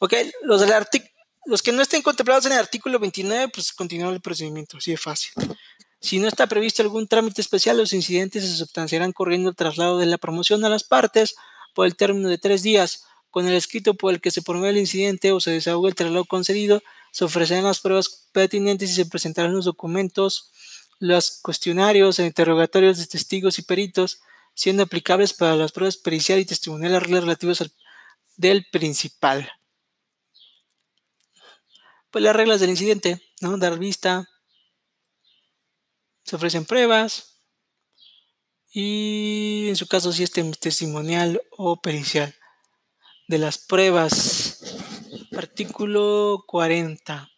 Ok, 0.00 0.14
los, 0.42 0.60
del 0.60 0.72
los 1.46 1.62
que 1.62 1.72
no 1.72 1.82
estén 1.82 2.02
contemplados 2.02 2.46
en 2.46 2.52
el 2.52 2.58
artículo 2.58 2.98
29, 2.98 3.48
pues 3.48 3.72
continúa 3.72 4.10
el 4.10 4.20
procedimiento, 4.20 4.78
así 4.78 4.92
de 4.92 4.96
fácil. 4.96 5.32
Si 6.00 6.18
no 6.18 6.28
está 6.28 6.46
previsto 6.46 6.82
algún 6.82 7.08
trámite 7.08 7.40
especial, 7.40 7.78
los 7.78 7.92
incidentes 7.92 8.44
se 8.44 8.56
sustanciarán 8.56 9.12
corriendo 9.12 9.50
el 9.50 9.56
traslado 9.56 9.98
de 9.98 10.06
la 10.06 10.18
promoción 10.18 10.64
a 10.64 10.68
las 10.68 10.84
partes 10.84 11.34
por 11.74 11.86
el 11.86 11.96
término 11.96 12.28
de 12.28 12.38
tres 12.38 12.62
días 12.62 13.04
con 13.30 13.48
el 13.48 13.54
escrito 13.54 13.94
por 13.94 14.12
el 14.12 14.20
que 14.20 14.30
se 14.30 14.42
promueve 14.42 14.70
el 14.70 14.78
incidente 14.78 15.32
o 15.32 15.40
se 15.40 15.50
desahoga 15.50 15.88
el 15.88 15.94
traslado 15.94 16.24
concedido, 16.24 16.82
se 17.10 17.24
ofrecerán 17.24 17.64
las 17.64 17.80
pruebas 17.80 18.28
pertinentes 18.32 18.90
y 18.90 18.94
se 18.94 19.06
presentarán 19.06 19.54
los 19.54 19.64
documentos, 19.64 20.52
los 21.00 21.40
cuestionarios 21.42 22.18
e 22.18 22.26
interrogatorios 22.26 22.98
de 22.98 23.06
testigos 23.06 23.58
y 23.58 23.62
peritos, 23.62 24.20
siendo 24.54 24.84
aplicables 24.84 25.32
para 25.32 25.56
las 25.56 25.72
pruebas 25.72 25.96
pericial 25.96 26.38
y 26.38 26.44
testimoniales 26.44 27.02
relativas 27.02 27.60
al 27.60 27.72
del 28.36 28.66
principal. 28.70 29.50
Pues 32.14 32.22
las 32.22 32.36
reglas 32.36 32.60
del 32.60 32.70
incidente, 32.70 33.20
¿no? 33.40 33.58
Dar 33.58 33.76
vista, 33.76 34.30
se 36.22 36.36
ofrecen 36.36 36.64
pruebas 36.64 37.40
y 38.70 39.66
en 39.68 39.74
su 39.74 39.88
caso 39.88 40.12
si 40.12 40.22
es 40.22 40.30
testimonial 40.30 41.42
o 41.50 41.80
pericial 41.80 42.32
de 43.26 43.38
las 43.38 43.58
pruebas. 43.58 44.60
Artículo 45.36 46.44
40. 46.46 47.28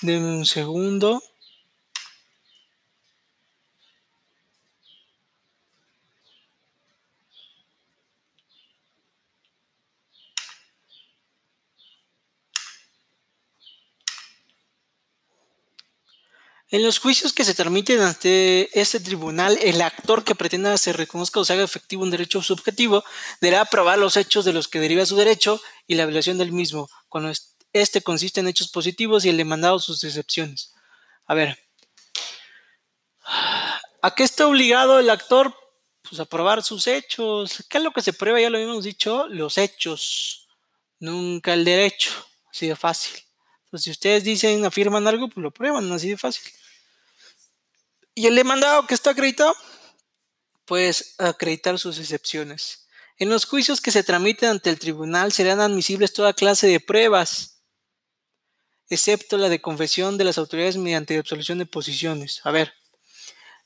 Deme 0.00 0.36
un 0.36 0.46
segundo. 0.46 1.22
En 16.72 16.82
los 16.82 17.00
juicios 17.00 17.34
que 17.34 17.44
se 17.44 17.52
transmiten 17.52 18.00
ante 18.00 18.80
este 18.80 18.98
tribunal, 18.98 19.58
el 19.60 19.82
actor 19.82 20.24
que 20.24 20.34
pretenda 20.34 20.78
se 20.78 20.94
reconozca 20.94 21.38
o 21.38 21.44
se 21.44 21.52
haga 21.52 21.64
efectivo 21.64 22.02
un 22.02 22.10
derecho 22.10 22.40
subjetivo 22.40 23.04
deberá 23.42 23.66
probar 23.66 23.98
los 23.98 24.16
hechos 24.16 24.46
de 24.46 24.54
los 24.54 24.68
que 24.68 24.80
deriva 24.80 25.04
su 25.04 25.14
derecho 25.14 25.60
y 25.86 25.96
la 25.96 26.06
violación 26.06 26.38
del 26.38 26.50
mismo, 26.50 26.88
cuando 27.10 27.30
este 27.74 28.00
consiste 28.00 28.40
en 28.40 28.48
hechos 28.48 28.68
positivos 28.68 29.26
y 29.26 29.28
el 29.28 29.36
demandado 29.36 29.78
sus 29.80 30.02
excepciones. 30.02 30.72
A 31.26 31.34
ver, 31.34 31.58
¿a 34.00 34.14
qué 34.14 34.22
está 34.22 34.46
obligado 34.46 34.98
el 34.98 35.10
actor? 35.10 35.54
Pues 36.08 36.20
a 36.20 36.24
probar 36.24 36.62
sus 36.62 36.86
hechos. 36.86 37.66
¿Qué 37.68 37.76
es 37.76 37.84
lo 37.84 37.92
que 37.92 38.00
se 38.00 38.14
prueba? 38.14 38.40
Ya 38.40 38.48
lo 38.48 38.56
habíamos 38.56 38.84
dicho, 38.84 39.26
los 39.28 39.58
hechos, 39.58 40.48
nunca 41.00 41.52
el 41.52 41.66
derecho, 41.66 42.12
así 42.50 42.66
de 42.66 42.76
fácil. 42.76 43.22
Entonces, 43.66 43.84
si 43.84 43.90
ustedes 43.90 44.24
dicen, 44.24 44.64
afirman 44.64 45.06
algo, 45.06 45.28
pues 45.28 45.42
lo 45.42 45.50
prueban, 45.50 45.92
así 45.92 46.08
de 46.08 46.16
fácil. 46.16 46.50
Y 48.14 48.26
el 48.26 48.36
demandado 48.36 48.86
que 48.86 48.94
está 48.94 49.10
acreditado, 49.10 49.54
pues 50.64 51.14
acreditar 51.18 51.78
sus 51.78 51.98
excepciones. 51.98 52.86
En 53.18 53.28
los 53.28 53.44
juicios 53.46 53.80
que 53.80 53.90
se 53.90 54.02
tramiten 54.02 54.50
ante 54.50 54.70
el 54.70 54.78
tribunal 54.78 55.32
serán 55.32 55.60
admisibles 55.60 56.12
toda 56.12 56.32
clase 56.32 56.66
de 56.66 56.80
pruebas, 56.80 57.62
excepto 58.88 59.38
la 59.38 59.48
de 59.48 59.62
confesión 59.62 60.18
de 60.18 60.24
las 60.24 60.38
autoridades 60.38 60.76
mediante 60.76 61.16
absolución 61.16 61.58
de 61.58 61.66
posiciones. 61.66 62.40
A 62.44 62.50
ver, 62.50 62.74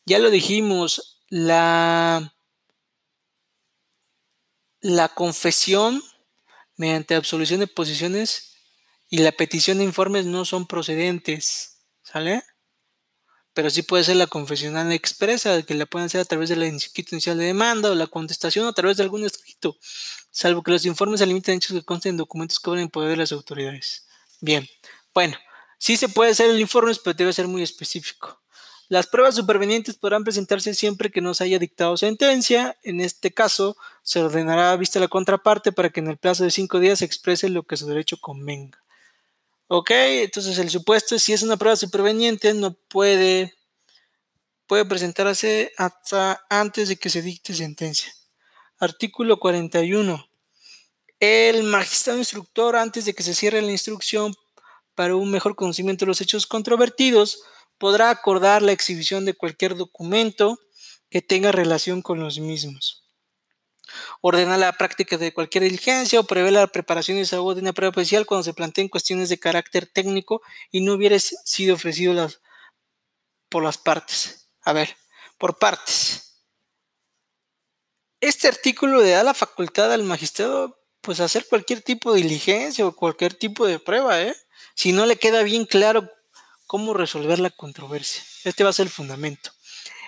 ya 0.05 0.19
lo 0.19 0.31
dijimos, 0.31 1.23
la, 1.29 2.35
la 4.81 5.09
confesión 5.09 6.03
mediante 6.77 7.15
absolución 7.15 7.61
de 7.61 7.67
posiciones 7.67 8.57
y 9.09 9.19
la 9.19 9.33
petición 9.33 9.79
de 9.79 9.85
informes 9.85 10.27
no 10.27 10.45
son 10.45 10.67
procedentes. 10.67 11.79
¿Sale? 12.03 12.45
Pero 13.57 13.71
sí 13.71 13.81
puede 13.81 14.05
ser 14.05 14.17
la 14.17 14.27
confesional 14.27 14.93
expresa, 14.93 15.63
que 15.63 15.73
la 15.73 15.87
pueden 15.87 16.05
hacer 16.05 16.21
a 16.21 16.27
través 16.27 16.51
de 16.51 16.57
la 16.57 16.67
escrito 16.67 17.15
inicial 17.15 17.39
de 17.39 17.47
demanda 17.47 17.91
o 17.91 17.95
la 17.95 18.07
contestación 18.07 18.67
a 18.67 18.75
través 18.75 18.99
de 18.99 19.03
algún 19.03 19.25
escrito, 19.25 19.79
salvo 20.31 20.63
que 20.63 20.73
los 20.73 20.85
informes 20.85 21.21
se 21.21 21.27
limiten 21.27 21.55
a 21.55 21.57
hechos 21.57 21.73
que 21.75 21.83
consten 21.83 22.11
en 22.11 22.17
documentos 22.19 22.61
que 22.61 22.69
van 22.69 22.81
en 22.81 22.91
poder 22.91 23.09
de 23.13 23.17
las 23.17 23.33
autoridades. 23.33 24.07
Bien, 24.43 24.69
bueno, 25.15 25.39
sí 25.79 25.97
se 25.97 26.11
puede 26.11 26.33
hacer 26.33 26.51
el 26.51 26.61
informe, 26.61 26.93
pero 27.03 27.17
debe 27.17 27.33
ser 27.33 27.49
muy 27.49 27.63
específico. 27.63 28.43
Las 28.91 29.07
pruebas 29.07 29.37
supervenientes 29.37 29.97
podrán 29.97 30.23
presentarse 30.23 30.75
siempre 30.75 31.11
que 31.11 31.23
no 31.23 31.33
se 31.33 31.45
haya 31.45 31.59
dictado 31.59 31.97
sentencia. 31.97 32.77
En 32.83 33.01
este 33.01 33.33
caso, 33.33 33.79
se 34.03 34.21
ordenará 34.21 34.77
vista 34.77 35.01
la 35.01 35.09
contraparte 35.09 35.73
para 35.73 35.89
que 35.89 36.01
en 36.01 36.09
el 36.09 36.19
plazo 36.19 36.45
de 36.45 36.51
cinco 36.51 36.79
días 36.79 36.99
se 36.99 37.07
exprese 37.07 37.49
lo 37.49 37.63
que 37.63 37.79
su 37.79 37.87
derecho 37.87 38.19
convenga. 38.21 38.86
Ok, 39.69 39.91
entonces 39.91 40.59
el 40.59 40.71
supuesto 40.71 41.17
es 41.17 41.25
si 41.25 41.33
es 41.33 41.43
una 41.43 41.57
prueba 41.57 41.75
superveniente, 41.75 42.55
no 42.55 42.75
puede, 42.75 43.53
puede 44.69 44.85
presentarse 44.85 45.73
hasta 45.77 46.47
antes 46.49 46.89
de 46.89 46.97
que 46.97 47.11
se 47.11 47.21
dicte 47.21 47.53
sentencia. 47.53 48.13
Artículo 48.79 49.41
41. 49.41 50.29
El 51.19 51.65
magistrado 51.65 52.21
instructor, 52.21 52.77
antes 52.77 53.07
de 53.07 53.15
que 53.15 53.25
se 53.25 53.35
cierre 53.35 53.61
la 53.61 53.73
instrucción 53.73 54.37
para 54.95 55.17
un 55.17 55.33
mejor 55.33 55.57
conocimiento 55.57 56.05
de 56.05 56.11
los 56.11 56.21
hechos 56.21 56.47
controvertidos, 56.47 57.43
podrá 57.77 58.11
acordar 58.11 58.63
la 58.63 58.71
exhibición 58.71 59.25
de 59.25 59.35
cualquier 59.35 59.75
documento 59.75 60.61
que 61.11 61.23
tenga 61.23 61.51
relación 61.51 62.03
con 62.03 62.21
los 62.21 62.39
mismos. 62.39 63.06
Ordena 64.21 64.57
la 64.57 64.73
práctica 64.73 65.17
de 65.17 65.33
cualquier 65.33 65.65
diligencia 65.65 66.21
o 66.21 66.25
prevé 66.25 66.51
la 66.51 66.67
preparación 66.67 67.17
y 67.17 67.21
desarrollo 67.21 67.55
de 67.55 67.61
una 67.63 67.73
prueba 67.73 67.91
especial 67.91 68.27
cuando 68.27 68.43
se 68.43 68.55
planteen 68.55 68.89
cuestiones 68.89 69.29
de 69.29 69.39
carácter 69.39 69.87
técnico 69.87 70.43
y 70.71 70.81
no 70.81 70.95
hubiera 70.95 71.19
sido 71.19 71.75
ofrecido 71.75 72.15
las, 72.15 72.41
por 73.49 73.63
las 73.63 73.79
partes. 73.79 74.49
A 74.63 74.73
ver, 74.73 74.97
por 75.39 75.59
partes. 75.59 76.43
Este 78.21 78.49
artículo 78.49 79.03
le 79.03 79.11
da 79.11 79.23
la 79.23 79.35
facultad 79.35 79.93
al 79.93 80.03
magistrado 80.03 80.81
pues 81.01 81.21
hacer 81.21 81.47
cualquier 81.47 81.83
tipo 81.83 82.13
de 82.13 82.23
diligencia 82.23 82.85
o 82.85 82.97
cualquier 82.97 83.35
tipo 83.35 83.67
de 83.67 83.79
prueba, 83.79 84.21
¿eh? 84.21 84.35
Si 84.75 84.93
no 84.93 85.07
le 85.07 85.17
queda 85.17 85.45
bien 85.45 85.65
claro 85.65 86.11
cómo 86.67 86.95
resolver 86.95 87.39
la 87.39 87.51
controversia. 87.51 88.23
Este 88.45 88.65
va 88.65 88.71
a 88.71 88.73
ser 88.73 88.87
el 88.87 88.93
fundamento. 88.93 89.51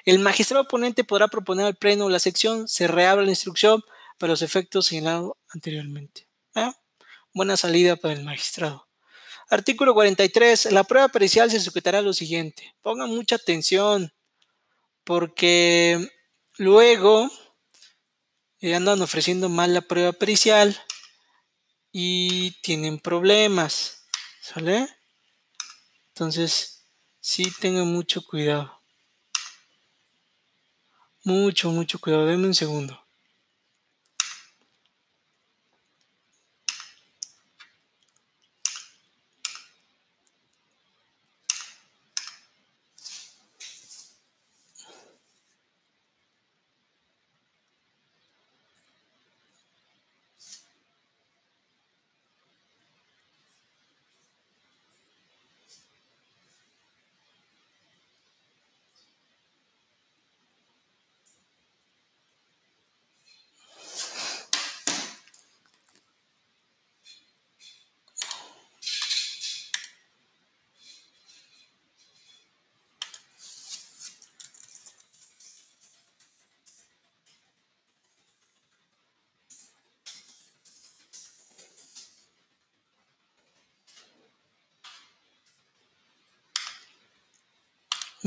El 0.08 0.20
magistrado 0.20 0.62
oponente 0.62 1.04
podrá 1.04 1.28
proponer 1.28 1.66
al 1.66 1.76
pleno 1.76 2.08
la 2.08 2.18
sección, 2.18 2.66
se 2.66 2.88
reabre 2.88 3.26
la 3.26 3.30
instrucción 3.30 3.84
para 4.16 4.30
los 4.30 4.40
efectos 4.40 4.86
señalados 4.86 5.32
anteriormente. 5.50 6.26
¿Eh? 6.54 6.72
Buena 7.34 7.58
salida 7.58 7.94
para 7.94 8.14
el 8.14 8.24
magistrado. 8.24 8.88
Artículo 9.50 9.92
43. 9.92 10.72
La 10.72 10.84
prueba 10.84 11.08
pericial 11.08 11.50
se 11.50 11.60
sujetará 11.60 11.98
a 11.98 12.00
lo 12.00 12.14
siguiente. 12.14 12.74
Pongan 12.80 13.10
mucha 13.10 13.36
atención 13.36 14.10
porque 15.04 16.10
luego 16.56 17.30
eh, 18.60 18.74
andan 18.74 19.02
ofreciendo 19.02 19.50
mal 19.50 19.74
la 19.74 19.82
prueba 19.82 20.12
pericial 20.12 20.74
y 21.92 22.52
tienen 22.62 22.98
problemas. 22.98 24.06
¿Sale? 24.40 24.88
Entonces, 26.14 26.86
sí 27.20 27.52
tengan 27.60 27.88
mucho 27.88 28.24
cuidado. 28.24 28.77
Mucho, 31.28 31.70
mucho 31.72 31.98
cuidado. 31.98 32.24
Denme 32.24 32.46
un 32.46 32.54
segundo. 32.54 32.98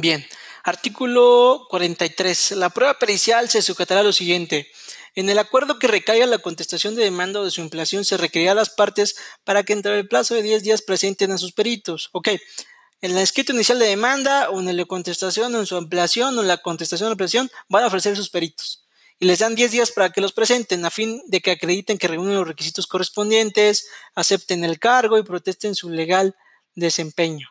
Bien, 0.01 0.25
artículo 0.63 1.67
43. 1.69 2.53
La 2.53 2.71
prueba 2.71 2.97
pericial 2.97 3.49
se 3.49 3.61
sujetará 3.61 4.01
a 4.01 4.03
lo 4.03 4.13
siguiente. 4.13 4.67
En 5.13 5.29
el 5.29 5.37
acuerdo 5.37 5.77
que 5.77 5.85
recaiga 5.85 6.25
la 6.25 6.39
contestación 6.39 6.95
de 6.95 7.03
demanda 7.03 7.39
o 7.39 7.45
de 7.45 7.51
su 7.51 7.61
ampliación, 7.61 8.03
se 8.03 8.17
requerirá 8.17 8.53
a 8.53 8.55
las 8.55 8.71
partes 8.71 9.15
para 9.43 9.61
que 9.61 9.73
entre 9.73 9.99
el 9.99 10.07
plazo 10.07 10.33
de 10.33 10.41
10 10.41 10.63
días 10.63 10.81
presenten 10.81 11.31
a 11.31 11.37
sus 11.37 11.51
peritos. 11.51 12.09
Ok, 12.13 12.29
en 12.29 13.11
el 13.11 13.19
escrito 13.19 13.53
inicial 13.53 13.77
de 13.77 13.85
demanda 13.85 14.49
o 14.49 14.59
en 14.59 14.75
la 14.75 14.85
contestación 14.85 15.53
o 15.53 15.59
en 15.59 15.67
su 15.67 15.75
ampliación 15.75 16.35
o 16.35 16.41
en 16.41 16.47
la 16.47 16.57
contestación 16.57 17.09
o 17.09 17.11
ampliación 17.11 17.51
van 17.69 17.83
a 17.83 17.87
ofrecer 17.87 18.15
sus 18.15 18.31
peritos. 18.31 18.83
Y 19.19 19.27
les 19.27 19.37
dan 19.37 19.53
10 19.53 19.69
días 19.69 19.91
para 19.91 20.09
que 20.09 20.19
los 20.19 20.33
presenten 20.33 20.83
a 20.83 20.89
fin 20.89 21.21
de 21.27 21.41
que 21.41 21.51
acrediten 21.51 21.99
que 21.99 22.07
reúnen 22.07 22.33
los 22.33 22.47
requisitos 22.47 22.87
correspondientes, 22.87 23.87
acepten 24.15 24.63
el 24.63 24.79
cargo 24.79 25.19
y 25.19 25.23
protesten 25.23 25.75
su 25.75 25.91
legal 25.91 26.35
desempeño. 26.73 27.49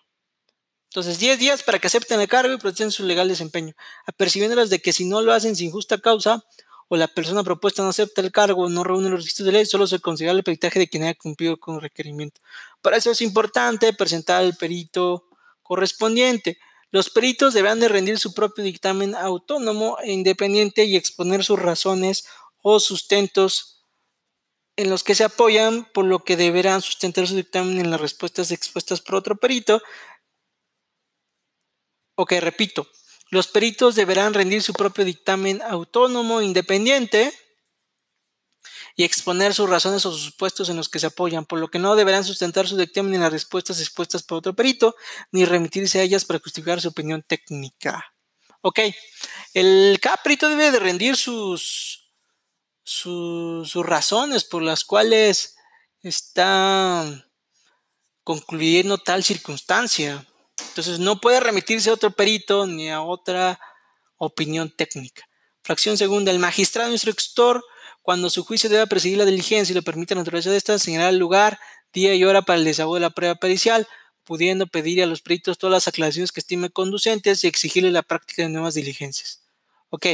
Entonces, 0.90 1.20
10 1.20 1.38
días 1.38 1.62
para 1.62 1.78
que 1.78 1.86
acepten 1.86 2.20
el 2.20 2.26
cargo 2.26 2.52
y 2.52 2.58
protejan 2.58 2.90
su 2.90 3.04
legal 3.04 3.28
desempeño, 3.28 3.74
apercibiéndolas 4.06 4.70
de 4.70 4.80
que 4.80 4.92
si 4.92 5.04
no 5.04 5.22
lo 5.22 5.32
hacen 5.32 5.54
sin 5.54 5.70
justa 5.70 5.98
causa 5.98 6.44
o 6.88 6.96
la 6.96 7.06
persona 7.06 7.44
propuesta 7.44 7.84
no 7.84 7.90
acepta 7.90 8.20
el 8.20 8.32
cargo 8.32 8.64
o 8.64 8.68
no 8.68 8.82
reúne 8.82 9.08
los 9.08 9.20
requisitos 9.20 9.46
de 9.46 9.52
ley, 9.52 9.66
solo 9.66 9.86
se 9.86 10.00
considera 10.00 10.32
el 10.32 10.42
peritaje 10.42 10.80
de 10.80 10.88
quien 10.88 11.04
haya 11.04 11.14
cumplido 11.14 11.58
con 11.60 11.76
el 11.76 11.82
requerimiento. 11.82 12.40
Para 12.82 12.96
eso 12.96 13.12
es 13.12 13.20
importante 13.20 13.92
presentar 13.92 14.42
el 14.42 14.56
perito 14.56 15.28
correspondiente. 15.62 16.58
Los 16.90 17.08
peritos 17.08 17.54
deberán 17.54 17.78
de 17.78 17.86
rendir 17.86 18.18
su 18.18 18.34
propio 18.34 18.64
dictamen 18.64 19.14
autónomo 19.14 19.96
e 20.02 20.10
independiente 20.10 20.86
y 20.86 20.96
exponer 20.96 21.44
sus 21.44 21.60
razones 21.60 22.24
o 22.62 22.80
sustentos 22.80 23.80
en 24.74 24.90
los 24.90 25.04
que 25.04 25.14
se 25.14 25.24
apoyan, 25.24 25.86
por 25.92 26.06
lo 26.06 26.24
que 26.24 26.36
deberán 26.36 26.80
sustentar 26.80 27.28
su 27.28 27.36
dictamen 27.36 27.78
en 27.78 27.90
las 27.90 28.00
respuestas 28.00 28.50
expuestas 28.50 29.00
por 29.00 29.14
otro 29.14 29.36
perito, 29.36 29.82
Ok, 32.22 32.32
repito, 32.32 32.86
los 33.30 33.48
peritos 33.48 33.94
deberán 33.94 34.34
rendir 34.34 34.62
su 34.62 34.74
propio 34.74 35.06
dictamen 35.06 35.62
autónomo, 35.62 36.42
independiente, 36.42 37.32
y 38.94 39.04
exponer 39.04 39.54
sus 39.54 39.70
razones 39.70 40.04
o 40.04 40.12
sus 40.12 40.24
supuestos 40.24 40.68
en 40.68 40.76
los 40.76 40.90
que 40.90 40.98
se 40.98 41.06
apoyan, 41.06 41.46
por 41.46 41.58
lo 41.58 41.68
que 41.68 41.78
no 41.78 41.96
deberán 41.96 42.22
sustentar 42.22 42.68
su 42.68 42.76
dictamen 42.76 43.14
en 43.14 43.22
las 43.22 43.32
respuestas 43.32 43.80
expuestas 43.80 44.22
por 44.22 44.36
otro 44.36 44.54
perito, 44.54 44.94
ni 45.32 45.46
remitirse 45.46 45.98
a 45.98 46.02
ellas 46.02 46.26
para 46.26 46.40
justificar 46.40 46.78
su 46.82 46.88
opinión 46.88 47.22
técnica. 47.22 48.14
Ok, 48.60 48.80
el, 49.54 49.98
cada 50.02 50.18
perito 50.18 50.50
debe 50.50 50.72
de 50.72 50.78
rendir 50.78 51.16
sus, 51.16 52.12
sus 52.84 53.74
razones 53.76 54.44
por 54.44 54.60
las 54.60 54.84
cuales 54.84 55.56
está 56.02 57.30
concluyendo 58.24 58.98
tal 58.98 59.24
circunstancia. 59.24 60.26
Entonces 60.68 60.98
no 60.98 61.20
puede 61.20 61.40
remitirse 61.40 61.90
a 61.90 61.94
otro 61.94 62.10
perito 62.10 62.66
ni 62.66 62.90
a 62.90 63.02
otra 63.02 63.60
opinión 64.16 64.70
técnica. 64.70 65.28
Fracción 65.62 65.96
segunda, 65.96 66.30
el 66.30 66.38
magistrado 66.38 66.90
instructor, 66.90 67.64
cuando 68.02 68.30
su 68.30 68.44
juicio 68.44 68.70
deba 68.70 68.86
presidir 68.86 69.18
la 69.18 69.24
diligencia 69.24 69.72
y 69.72 69.74
le 69.74 69.82
permita 69.82 70.14
la 70.14 70.22
naturaleza 70.22 70.50
de 70.50 70.56
esta, 70.56 70.78
señalar 70.78 71.10
el 71.10 71.18
lugar, 71.18 71.58
día 71.92 72.14
y 72.14 72.24
hora 72.24 72.42
para 72.42 72.58
el 72.58 72.64
desahogo 72.64 72.94
de 72.94 73.00
la 73.00 73.10
prueba 73.10 73.34
pericial, 73.34 73.86
pudiendo 74.24 74.66
pedir 74.66 75.02
a 75.02 75.06
los 75.06 75.22
peritos 75.22 75.58
todas 75.58 75.72
las 75.72 75.88
aclaraciones 75.88 76.32
que 76.32 76.40
estime 76.40 76.70
conducentes 76.70 77.42
y 77.44 77.48
exigirle 77.48 77.90
la 77.90 78.02
práctica 78.02 78.42
de 78.42 78.48
nuevas 78.48 78.74
diligencias. 78.74 79.42
Ok, 79.90 80.06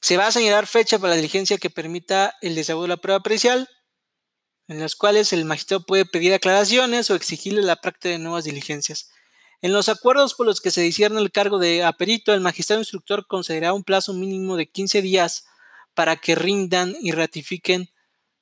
se 0.00 0.16
va 0.16 0.28
a 0.28 0.32
señalar 0.32 0.66
fecha 0.66 0.98
para 0.98 1.10
la 1.10 1.16
diligencia 1.16 1.58
que 1.58 1.70
permita 1.70 2.36
el 2.40 2.54
desahogo 2.54 2.82
de 2.82 2.88
la 2.88 2.96
prueba 2.96 3.20
pericial, 3.20 3.68
en 4.68 4.80
las 4.80 4.96
cuales 4.96 5.32
el 5.32 5.44
magistrado 5.44 5.84
puede 5.84 6.04
pedir 6.04 6.32
aclaraciones 6.34 7.10
o 7.10 7.14
exigirle 7.14 7.62
la 7.62 7.76
práctica 7.76 8.10
de 8.10 8.18
nuevas 8.18 8.44
diligencias. 8.44 9.10
En 9.60 9.72
los 9.72 9.88
acuerdos 9.88 10.34
por 10.34 10.46
los 10.46 10.60
que 10.60 10.70
se 10.70 10.82
discierne 10.82 11.20
el 11.20 11.32
cargo 11.32 11.58
de 11.58 11.82
aperito, 11.82 12.32
el 12.32 12.40
magistrado 12.40 12.80
instructor 12.80 13.26
concederá 13.26 13.72
un 13.72 13.82
plazo 13.82 14.14
mínimo 14.14 14.56
de 14.56 14.70
15 14.70 15.02
días 15.02 15.46
para 15.94 16.16
que 16.16 16.36
rindan 16.36 16.94
y 17.00 17.10
ratifiquen 17.10 17.90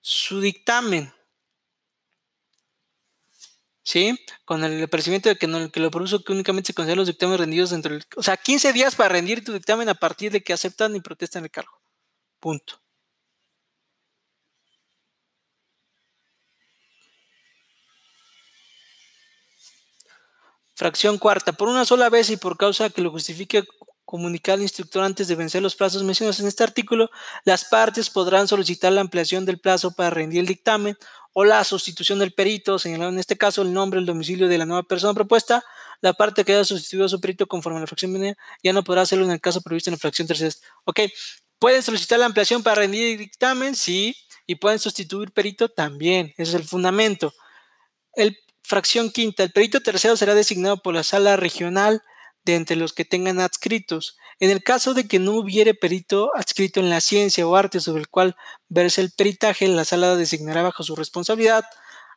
su 0.02 0.40
dictamen. 0.40 1.12
¿Sí? 3.82 4.18
Con 4.44 4.62
el 4.64 4.82
apercibimiento 4.82 5.28
de 5.28 5.36
que, 5.36 5.46
no, 5.46 5.70
que 5.70 5.80
lo 5.80 5.90
produjo 5.90 6.22
que 6.22 6.32
únicamente 6.32 6.72
se 6.72 6.96
los 6.96 7.06
dictámenes 7.06 7.40
rendidos 7.40 7.70
dentro 7.70 7.94
del... 7.94 8.04
O 8.16 8.22
sea, 8.22 8.36
15 8.36 8.72
días 8.72 8.94
para 8.94 9.10
rendir 9.10 9.44
tu 9.44 9.52
dictamen 9.52 9.88
a 9.88 9.94
partir 9.94 10.32
de 10.32 10.42
que 10.42 10.52
aceptan 10.52 10.94
y 10.96 11.00
protestan 11.00 11.44
el 11.44 11.50
cargo. 11.50 11.80
Punto. 12.40 12.82
Fracción 20.76 21.16
cuarta. 21.16 21.54
Por 21.54 21.68
una 21.68 21.86
sola 21.86 22.10
vez 22.10 22.28
y 22.28 22.36
por 22.36 22.58
causa 22.58 22.90
que 22.90 23.00
lo 23.00 23.10
justifique 23.10 23.64
comunicar 24.04 24.54
al 24.54 24.62
instructor 24.62 25.02
antes 25.02 25.26
de 25.26 25.34
vencer 25.34 25.62
los 25.62 25.74
plazos 25.74 26.02
mencionados 26.02 26.38
en 26.40 26.46
este 26.46 26.62
artículo, 26.62 27.10
las 27.44 27.64
partes 27.64 28.10
podrán 28.10 28.46
solicitar 28.46 28.92
la 28.92 29.00
ampliación 29.00 29.46
del 29.46 29.58
plazo 29.58 29.92
para 29.92 30.10
rendir 30.10 30.40
el 30.40 30.46
dictamen 30.46 30.96
o 31.32 31.44
la 31.44 31.64
sustitución 31.64 32.18
del 32.18 32.32
perito, 32.32 32.78
señalado 32.78 33.10
en 33.10 33.18
este 33.18 33.38
caso 33.38 33.62
el 33.62 33.72
nombre, 33.72 33.98
el 33.98 34.06
domicilio 34.06 34.48
de 34.48 34.58
la 34.58 34.66
nueva 34.66 34.82
persona 34.82 35.14
propuesta. 35.14 35.64
La 36.02 36.12
parte 36.12 36.44
que 36.44 36.52
haya 36.52 36.64
sustituido 36.64 37.06
a 37.06 37.08
su 37.08 37.20
perito 37.22 37.46
conforme 37.46 37.78
a 37.78 37.80
la 37.80 37.86
fracción 37.86 38.12
venida 38.12 38.36
ya 38.62 38.74
no 38.74 38.84
podrá 38.84 39.00
hacerlo 39.02 39.24
en 39.24 39.30
el 39.30 39.40
caso 39.40 39.62
previsto 39.62 39.88
en 39.88 39.92
la 39.92 39.98
fracción 39.98 40.28
tercera. 40.28 40.54
Ok, 40.84 41.00
pueden 41.58 41.82
solicitar 41.82 42.18
la 42.18 42.26
ampliación 42.26 42.62
para 42.62 42.76
rendir 42.76 43.12
el 43.12 43.18
dictamen, 43.18 43.74
sí, 43.74 44.14
y 44.46 44.56
pueden 44.56 44.78
sustituir 44.78 45.32
perito 45.32 45.70
también. 45.70 46.34
Ese 46.36 46.50
es 46.50 46.54
el 46.54 46.64
fundamento. 46.64 47.32
El 48.12 48.36
Fracción 48.68 49.10
quinta. 49.10 49.44
El 49.44 49.52
perito 49.52 49.80
tercero 49.80 50.16
será 50.16 50.34
designado 50.34 50.78
por 50.78 50.92
la 50.92 51.04
sala 51.04 51.36
regional 51.36 52.02
de 52.44 52.56
entre 52.56 52.74
los 52.74 52.92
que 52.92 53.04
tengan 53.04 53.38
adscritos. 53.38 54.18
En 54.40 54.50
el 54.50 54.64
caso 54.64 54.92
de 54.92 55.06
que 55.06 55.20
no 55.20 55.34
hubiere 55.34 55.72
perito 55.72 56.32
adscrito 56.34 56.80
en 56.80 56.90
la 56.90 57.00
ciencia 57.00 57.46
o 57.46 57.54
arte 57.54 57.78
sobre 57.78 58.00
el 58.00 58.08
cual 58.08 58.34
verse 58.68 59.02
el 59.02 59.12
peritaje, 59.12 59.68
la 59.68 59.84
sala 59.84 60.16
designará 60.16 60.64
bajo 60.64 60.82
su 60.82 60.96
responsabilidad 60.96 61.64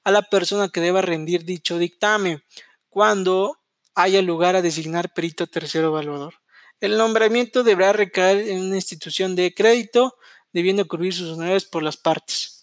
a 0.03 0.09
la 0.09 0.23
persona 0.23 0.69
que 0.69 0.81
deba 0.81 1.03
rendir 1.03 1.45
dicho 1.45 1.77
dictamen 1.77 2.43
cuando 2.89 3.59
haya 3.93 4.23
lugar 4.23 4.55
a 4.55 4.63
designar 4.63 5.13
perito 5.13 5.45
tercero 5.45 5.89
evaluador. 5.89 6.33
El 6.79 6.97
nombramiento 6.97 7.63
deberá 7.63 7.93
recaer 7.93 8.49
en 8.49 8.61
una 8.61 8.75
institución 8.77 9.35
de 9.35 9.53
crédito, 9.53 10.15
debiendo 10.51 10.87
cubrir 10.87 11.13
sus 11.13 11.29
honorarios 11.29 11.65
por 11.65 11.83
las 11.83 11.97
partes. 11.97 12.58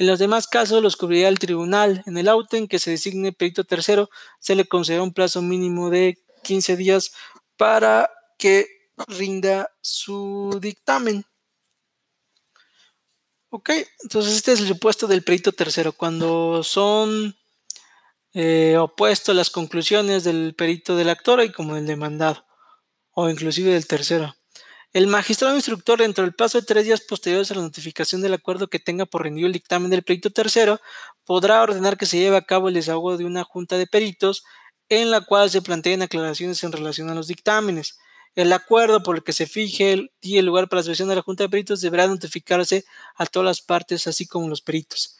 En 0.00 0.06
los 0.06 0.18
demás 0.18 0.46
casos 0.46 0.82
los 0.82 0.96
cubrirá 0.96 1.28
el 1.28 1.38
tribunal. 1.38 2.02
En 2.06 2.16
el 2.16 2.26
auto 2.26 2.56
en 2.56 2.68
que 2.68 2.78
se 2.78 2.90
designe 2.90 3.34
perito 3.34 3.64
tercero 3.64 4.08
se 4.38 4.54
le 4.54 4.64
concederá 4.64 5.02
un 5.02 5.12
plazo 5.12 5.42
mínimo 5.42 5.90
de 5.90 6.16
15 6.42 6.74
días 6.78 7.12
para 7.58 8.10
que 8.38 8.66
rinda 9.08 9.70
su 9.82 10.58
dictamen. 10.58 11.26
Ok, 13.50 13.72
entonces 14.02 14.36
este 14.36 14.52
es 14.52 14.60
el 14.60 14.68
supuesto 14.68 15.06
del 15.06 15.22
perito 15.22 15.52
tercero. 15.52 15.92
Cuando 15.92 16.62
son 16.62 17.36
eh, 18.32 18.78
opuestos 18.78 19.36
las 19.36 19.50
conclusiones 19.50 20.24
del 20.24 20.54
perito 20.54 20.96
del 20.96 21.10
actor 21.10 21.44
y 21.44 21.52
como 21.52 21.74
del 21.74 21.86
demandado, 21.86 22.46
o 23.10 23.28
inclusive 23.28 23.74
del 23.74 23.86
tercero. 23.86 24.34
El 24.92 25.06
magistrado 25.06 25.54
instructor, 25.54 26.00
dentro 26.00 26.24
del 26.24 26.34
plazo 26.34 26.60
de 26.60 26.66
tres 26.66 26.84
días 26.84 27.00
posteriores 27.00 27.50
a 27.50 27.54
la 27.54 27.62
notificación 27.62 28.22
del 28.22 28.34
acuerdo 28.34 28.68
que 28.68 28.80
tenga 28.80 29.06
por 29.06 29.22
rendido 29.22 29.46
el 29.46 29.52
dictamen 29.52 29.88
del 29.88 30.02
perito 30.02 30.30
tercero, 30.30 30.80
podrá 31.24 31.62
ordenar 31.62 31.96
que 31.96 32.06
se 32.06 32.18
lleve 32.18 32.36
a 32.36 32.42
cabo 32.42 32.68
el 32.68 32.74
desahogo 32.74 33.16
de 33.16 33.24
una 33.24 33.44
junta 33.44 33.78
de 33.78 33.86
peritos 33.86 34.42
en 34.88 35.12
la 35.12 35.20
cual 35.20 35.48
se 35.48 35.62
planteen 35.62 36.02
aclaraciones 36.02 36.64
en 36.64 36.72
relación 36.72 37.08
a 37.08 37.14
los 37.14 37.28
dictámenes. 37.28 37.98
El 38.34 38.52
acuerdo 38.52 39.04
por 39.04 39.16
el 39.16 39.22
que 39.22 39.32
se 39.32 39.46
fije 39.46 39.92
el 39.92 40.10
día 40.20 40.36
y 40.36 40.38
el 40.38 40.46
lugar 40.46 40.68
para 40.68 40.80
la 40.80 40.86
sesión 40.86 41.08
de 41.08 41.14
la 41.14 41.22
Junta 41.22 41.44
de 41.44 41.48
Peritos 41.48 41.80
deberá 41.80 42.06
notificarse 42.08 42.84
a 43.16 43.26
todas 43.26 43.46
las 43.46 43.60
partes, 43.60 44.06
así 44.06 44.26
como 44.26 44.48
los 44.48 44.60
peritos. 44.60 45.16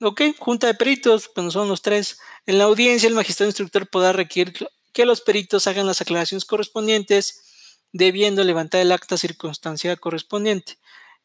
Ok, 0.00 0.22
Junta 0.38 0.66
de 0.68 0.74
Peritos, 0.74 1.28
cuando 1.28 1.50
son 1.50 1.68
los 1.68 1.82
tres. 1.82 2.18
En 2.44 2.58
la 2.58 2.64
audiencia, 2.64 3.08
el 3.08 3.14
magistrado 3.14 3.48
instructor 3.48 3.88
podrá 3.88 4.12
requerir 4.12 4.54
que 4.92 5.06
los 5.06 5.20
peritos 5.20 5.66
hagan 5.66 5.86
las 5.86 6.00
aclaraciones 6.00 6.44
correspondientes, 6.44 7.45
debiendo 7.92 8.44
levantar 8.44 8.80
el 8.80 8.92
acta 8.92 9.16
circunstancial 9.16 9.98
correspondiente. 9.98 10.78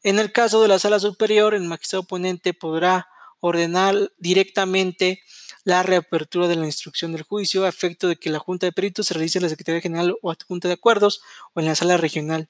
En 0.03 0.19
el 0.19 0.31
caso 0.31 0.61
de 0.61 0.67
la 0.67 0.79
sala 0.79 0.99
superior, 0.99 1.53
el 1.53 1.63
magistrado 1.63 2.03
oponente 2.03 2.53
podrá 2.53 3.07
ordenar 3.39 4.11
directamente 4.17 5.21
la 5.63 5.83
reapertura 5.83 6.47
de 6.47 6.55
la 6.55 6.65
instrucción 6.65 7.11
del 7.11 7.23
juicio 7.23 7.65
a 7.65 7.69
efecto 7.69 8.07
de 8.07 8.15
que 8.15 8.29
la 8.29 8.39
Junta 8.39 8.65
de 8.65 8.71
Peritos 8.71 9.07
se 9.07 9.13
realice 9.13 9.37
en 9.37 9.43
la 9.43 9.49
Secretaría 9.49 9.81
General 9.81 10.15
o 10.21 10.33
Junta 10.47 10.67
de 10.67 10.75
Acuerdos 10.75 11.21
o 11.53 11.59
en 11.59 11.67
la 11.67 11.75
sala 11.75 11.97
regional, 11.97 12.49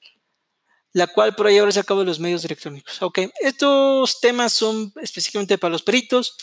la 0.92 1.06
cual 1.06 1.34
por 1.34 1.50
llevarse 1.50 1.80
a 1.80 1.84
cabo 1.84 2.00
de 2.00 2.06
los 2.06 2.20
medios 2.20 2.44
electrónicos. 2.44 3.02
Ok, 3.02 3.20
estos 3.40 4.20
temas 4.20 4.52
son 4.52 4.92
específicamente 5.02 5.58
para 5.58 5.72
los 5.72 5.82
peritos, 5.82 6.36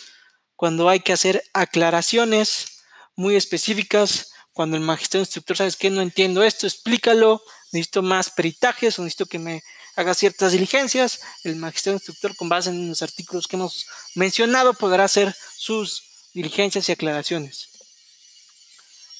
cuando 0.55 0.89
hay 0.89 0.99
que 0.99 1.13
hacer 1.13 1.41
aclaraciones 1.53 2.83
muy 3.15 3.35
específicas, 3.35 4.31
cuando 4.51 4.75
el 4.75 4.83
magistrado 4.83 5.21
instructor, 5.21 5.57
¿sabes 5.57 5.77
que 5.77 5.89
No 5.89 6.01
entiendo 6.01 6.43
esto, 6.43 6.67
explícalo, 6.67 7.41
necesito 7.71 8.01
más 8.01 8.29
peritajes 8.29 8.97
o 8.97 9.03
necesito 9.03 9.25
que 9.25 9.39
me 9.39 9.63
haga 9.95 10.13
ciertas 10.13 10.51
diligencias. 10.51 11.19
El 11.43 11.55
magistrado 11.55 11.97
instructor, 11.97 12.35
con 12.35 12.49
base 12.49 12.69
en 12.69 12.89
los 12.89 13.01
artículos 13.01 13.47
que 13.47 13.55
hemos 13.55 13.87
mencionado, 14.15 14.73
podrá 14.73 15.03
hacer 15.03 15.35
sus 15.57 16.03
diligencias 16.33 16.87
y 16.89 16.91
aclaraciones. 16.91 17.69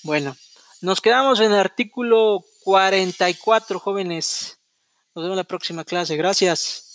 Bueno, 0.04 0.38
nos 0.82 1.02
quedamos 1.02 1.40
en 1.40 1.52
el 1.52 1.60
artículo 1.60 2.46
44, 2.64 3.80
jóvenes. 3.80 4.58
Nos 5.14 5.24
vemos 5.24 5.36
en 5.36 5.38
la 5.38 5.44
próxima 5.44 5.84
clase. 5.84 6.16
Gracias. 6.16 6.89